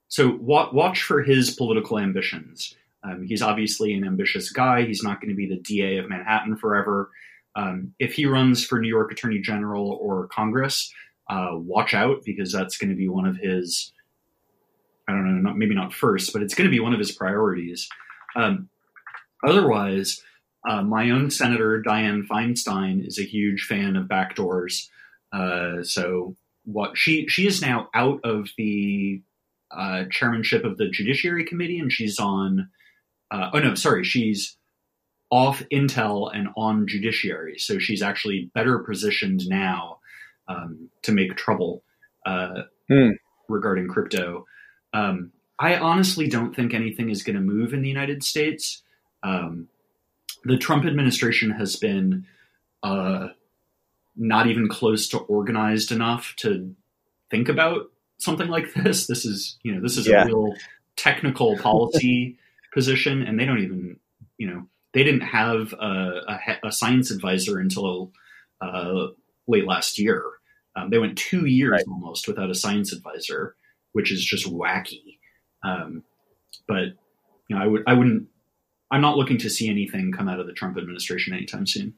so 0.09 0.37
watch 0.41 1.03
for 1.03 1.23
his 1.23 1.51
political 1.51 1.99
ambitions. 1.99 2.75
Um, 3.07 3.25
he's 3.27 3.43
obviously 3.43 3.95
an 3.95 4.05
ambitious 4.05 4.51
guy. 4.51 4.85
He's 4.85 5.03
not 5.03 5.21
going 5.21 5.31
to 5.31 5.37
be 5.37 5.49
the 5.49 5.61
DA 5.61 5.99
of 5.99 6.09
Manhattan 6.09 6.57
forever. 6.57 7.11
Um, 7.55 7.95
if 7.99 8.15
he 8.15 8.27
runs 8.27 8.65
for 8.65 8.81
New 8.81 8.89
York 8.89 9.13
Attorney 9.13 9.39
General 9.39 9.99
or 10.01 10.27
Congress, 10.29 10.93
uh, 11.29 11.51
watch 11.53 11.95
out 11.95 12.23
because 12.25 12.53
that's 12.53 12.77
going 12.77 12.91
to 12.91 12.97
be 12.97 13.09
one 13.09 13.27
of 13.27 13.37
his. 13.37 13.93
I 15.09 15.13
don't 15.13 15.25
know, 15.25 15.51
not, 15.51 15.57
maybe 15.57 15.75
not 15.75 15.95
first, 15.95 16.33
but 16.33 16.43
it's 16.43 16.55
going 16.55 16.69
to 16.69 16.71
be 16.71 16.81
one 16.81 16.93
of 16.93 16.99
his 16.99 17.13
priorities. 17.13 17.89
Um, 18.35 18.69
otherwise, 19.47 20.21
uh, 20.69 20.83
my 20.83 21.11
own 21.11 21.31
senator 21.31 21.81
Dianne 21.81 22.27
Feinstein 22.27 23.07
is 23.07 23.19
a 23.19 23.23
huge 23.23 23.63
fan 23.63 23.95
of 23.95 24.09
backdoors. 24.09 24.89
Uh, 25.33 25.83
so 25.85 26.35
what 26.65 26.99
she 26.99 27.29
she 27.29 27.47
is 27.47 27.63
now 27.63 27.89
out 27.95 28.21
of 28.25 28.49
the 28.59 29.23
uh, 29.71 30.05
chairmanship 30.11 30.65
of 30.65 30.77
the 30.77 30.89
Judiciary 30.89 31.45
Committee, 31.45 31.79
and 31.79 31.93
she's 31.93 32.19
on. 32.19 32.69
Uh, 33.31 33.51
oh 33.53 33.59
no, 33.59 33.75
sorry, 33.75 34.05
she's 34.05 34.57
off 35.31 35.63
Intel 35.73 36.31
and 36.35 36.49
on 36.57 36.87
Judiciary, 36.87 37.59
so 37.59 37.79
she's 37.79 38.03
actually 38.03 38.51
better 38.55 38.79
positioned 38.79 39.49
now 39.49 39.99
um, 40.49 40.89
to 41.03 41.13
make 41.13 41.37
trouble 41.37 41.83
mm. 42.27 43.13
regarding 43.49 43.89
crypto. 43.89 44.47
Um, 44.93 45.33
I 45.59 45.77
honestly 45.77 46.29
don't 46.29 46.55
think 46.55 46.75
anything 46.75 47.11
is 47.11 47.23
going 47.23 47.37
to 47.37 47.43
move 47.43 47.73
in 47.73 47.83
the 47.83 47.89
United 47.89 48.23
States. 48.23 48.83
Um, 49.23 49.69
the 50.45 50.59
Trump 50.59 50.85
administration 50.85 51.51
has 51.51 51.77
been 51.77 52.27
uh, 52.83 53.29
not 54.17 54.47
even 54.47 54.69
close 54.69 55.09
to 55.09 55.19
organized 55.19 55.91
enough 55.91 56.35
to 56.39 56.75
think 57.31 57.49
about 57.49 57.91
something 58.19 58.49
like 58.49 58.73
this. 58.75 59.07
This 59.07 59.25
is, 59.25 59.59
you 59.63 59.75
know, 59.75 59.81
this 59.81 59.97
is 59.97 60.07
yeah. 60.07 60.23
a 60.23 60.27
real 60.27 60.55
technical 60.95 61.59
policy 61.59 62.39
position, 62.77 63.23
and 63.23 63.41
they 63.41 63.47
don't 63.47 63.61
even, 63.61 63.99
you 64.37 64.47
know, 64.47 64.69
they 64.93 65.03
didn't 65.03 65.23
have 65.23 65.73
a, 65.73 66.21
a, 66.29 66.69
a 66.69 66.73
science 66.73 67.11
advisor 67.11 67.59
until 67.59 68.13
uh, 68.61 69.07
late 69.49 69.67
last 69.67 69.99
year. 69.99 70.23
Um, 70.77 70.91
they 70.91 70.99
went 70.99 71.17
two 71.17 71.47
years 71.47 71.73
right. 71.73 71.85
almost 71.89 72.29
without 72.29 72.51
a 72.51 72.55
science 72.55 72.93
advisor, 72.93 73.57
which 73.93 74.13
is 74.13 74.23
just 74.23 74.47
wacky. 74.47 75.19
Um, 75.65 76.05
but 76.69 76.89
you 77.49 77.57
know, 77.57 77.63
I 77.63 77.67
would 77.67 77.83
I 77.87 77.95
wouldn't 77.95 78.29
I'm 78.91 79.01
not 79.01 79.17
looking 79.17 79.39
to 79.39 79.51
see 79.51 79.71
anything 79.71 80.13
come 80.13 80.29
out 80.29 80.39
of 80.39 80.47
the 80.47 80.53
Trump 80.53 80.77
administration 80.77 81.33
anytime 81.33 81.67
soon. 81.67 81.95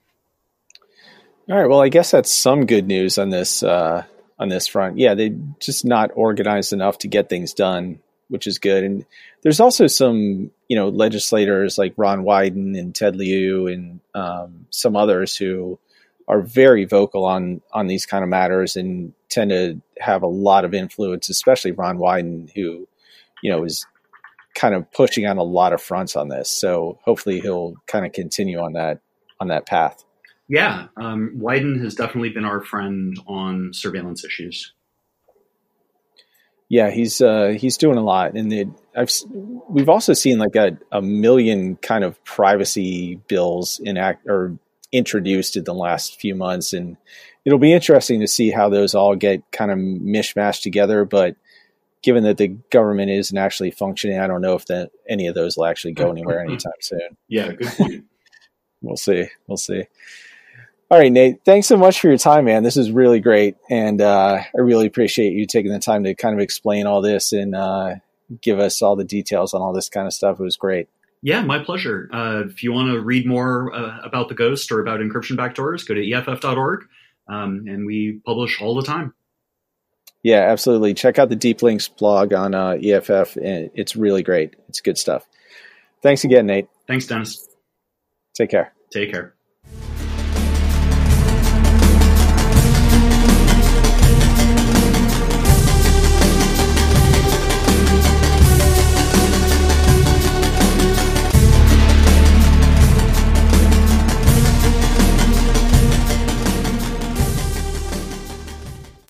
All 1.51 1.59
right. 1.59 1.67
Well, 1.67 1.81
I 1.81 1.88
guess 1.88 2.12
that's 2.12 2.31
some 2.31 2.67
good 2.67 2.87
news 2.87 3.19
on 3.19 3.31
this 3.31 3.64
uh, 3.64 4.05
on 4.38 4.49
this 4.49 4.69
front. 4.69 4.97
Yeah, 4.99 5.14
they 5.14 5.35
just 5.59 5.85
not 5.85 6.12
organized 6.14 6.73
enough 6.73 6.99
to 6.99 7.09
get 7.09 7.29
things 7.29 7.53
done, 7.53 7.99
which 8.29 8.47
is 8.47 8.59
good. 8.59 8.85
And 8.85 9.05
there's 9.43 9.61
also 9.61 9.87
some 9.87 10.51
you 10.69 10.77
know 10.77 10.88
legislators 10.88 11.79
like 11.79 11.95
Ron 11.97 12.25
Wyden 12.25 12.79
and 12.79 12.95
Ted 12.95 13.17
Lieu 13.17 13.67
and 13.67 14.01
um, 14.14 14.67
some 14.71 14.97
others 14.97 15.37
who 15.37 15.79
are 16.27 16.43
very 16.43 16.85
vocal 16.85 17.25
on 17.25 17.61
on 17.73 17.87
these 17.87 18.07
kind 18.07 18.23
of 18.23 18.31
matters 18.31 18.77
and 18.77 19.12
tend 19.31 19.51
to 19.51 19.81
have 19.99 20.23
a 20.23 20.29
lot 20.29 20.64
of 20.64 20.75
influence, 20.75 21.29
especially 21.29 21.73
Ron 21.73 21.99
Wyden, 21.99 22.51
who 22.55 22.87
you 23.43 23.51
know 23.51 23.64
is 23.64 23.87
kind 24.55 24.75
of 24.75 24.91
pushing 24.91 25.27
on 25.27 25.38
a 25.38 25.43
lot 25.43 25.73
of 25.73 25.81
fronts 25.81 26.17
on 26.17 26.29
this. 26.29 26.51
So 26.51 26.99
hopefully 27.05 27.41
he'll 27.41 27.75
kind 27.87 28.05
of 28.05 28.12
continue 28.12 28.59
on 28.59 28.75
that 28.75 29.01
on 29.41 29.49
that 29.49 29.67
path. 29.67 30.05
Yeah, 30.49 30.87
um, 30.97 31.38
Wyden 31.38 31.83
has 31.83 31.95
definitely 31.95 32.31
been 32.31 32.47
our 32.47 32.62
friend 32.62 33.19
on 33.27 33.73
surveillance 33.75 34.25
issues. 34.25 34.73
Yeah, 36.68 36.90
he's 36.90 37.20
uh, 37.20 37.57
he's 37.59 37.78
doing 37.78 37.96
a 37.96 38.02
lot, 38.02 38.35
and 38.35 38.74
I've 38.94 39.11
we've 39.68 39.88
also 39.88 40.12
seen 40.12 40.38
like 40.38 40.54
a, 40.54 40.76
a 40.92 41.00
million 41.00 41.76
kind 41.76 42.04
of 42.04 42.22
privacy 42.24 43.16
bills 43.26 43.81
in 43.83 43.96
act 43.96 44.26
or 44.26 44.59
introduced 44.92 45.57
in 45.57 45.64
the 45.64 45.74
last 45.74 46.20
few 46.20 46.35
months, 46.35 46.74
and 46.74 46.98
it'll 47.44 47.59
be 47.59 47.72
interesting 47.72 48.20
to 48.20 48.28
see 48.28 48.50
how 48.50 48.68
those 48.68 48.94
all 48.94 49.16
get 49.16 49.50
kind 49.50 49.70
of 49.70 49.78
mishmashed 49.78 50.62
together. 50.62 51.07
But 51.07 51.37
given 52.02 52.24
that 52.24 52.37
the 52.37 52.48
government 52.48 53.11
isn't 53.11 53.38
actually 53.38 53.70
functioning, 53.70 54.18
I 54.20 54.26
don't 54.26 54.42
know 54.42 54.54
if 54.54 54.66
that 54.66 54.90
any 55.09 55.26
of 55.26 55.35
those 55.35 55.57
will 55.57 55.66
actually 55.66 55.92
go 55.92 56.11
anywhere 56.12 56.40
anytime 56.40 56.72
soon. 56.81 57.16
Yeah, 57.28 57.52
good 57.52 57.68
point. 57.68 58.04
we'll 58.83 58.96
see. 58.96 59.28
We'll 59.46 59.57
see. 59.57 59.85
All 60.90 60.98
right, 60.98 61.12
Nate. 61.12 61.44
Thanks 61.44 61.66
so 61.66 61.77
much 61.77 62.01
for 62.01 62.09
your 62.09 62.16
time, 62.16 62.46
man. 62.46 62.62
This 62.62 62.79
is 62.79 62.90
really 62.90 63.20
great, 63.20 63.57
and 63.68 64.01
uh, 64.01 64.40
I 64.42 64.61
really 64.61 64.87
appreciate 64.87 65.35
you 65.35 65.46
taking 65.46 65.70
the 65.70 65.79
time 65.79 66.05
to 66.05 66.14
kind 66.14 66.35
of 66.35 66.40
explain 66.40 66.87
all 66.87 67.03
this 67.03 67.33
and 67.33 67.55
uh, 67.55 67.96
give 68.40 68.59
us 68.59 68.81
all 68.81 68.96
the 68.96 69.05
details 69.05 69.53
on 69.53 69.61
all 69.61 69.74
this 69.74 69.90
kind 69.90 70.07
of 70.07 70.14
stuff. 70.14 70.40
It 70.40 70.42
was 70.42 70.57
great. 70.57 70.88
Yeah, 71.20 71.42
my 71.42 71.59
pleasure. 71.62 72.09
Uh, 72.11 72.44
if 72.46 72.62
you 72.62 72.72
want 72.72 72.92
to 72.92 73.01
read 73.01 73.27
more 73.27 73.74
uh, 73.74 74.01
about 74.03 74.29
the 74.29 74.35
ghost 74.35 74.72
or 74.72 74.81
about 74.81 75.01
encryption 75.01 75.37
backdoors, 75.37 75.87
go 75.87 75.92
to 75.92 76.11
EFF.org, 76.11 76.87
um, 77.29 77.64
and 77.66 77.85
we 77.85 78.20
publish 78.24 78.62
all 78.62 78.74
the 78.74 78.83
time. 78.83 79.12
Yeah, 80.22 80.51
absolutely. 80.51 80.94
Check 80.94 81.18
out 81.18 81.29
the 81.29 81.37
Deep 81.37 81.62
Links 81.62 81.88
blog 81.88 82.33
on 82.33 82.55
uh, 82.55 82.79
EFF. 82.83 83.37
It's 83.37 83.94
really 83.94 84.22
great. 84.22 84.57
It's 84.68 84.81
good 84.81 84.96
stuff. 84.96 85.27
Thanks 86.03 86.24
again, 86.24 86.46
Nate. 86.46 86.68
Thanks, 86.87 87.07
Dennis. 87.07 87.46
Take 88.35 88.51
care. 88.51 88.72
Take 88.90 89.12
care. 89.12 89.35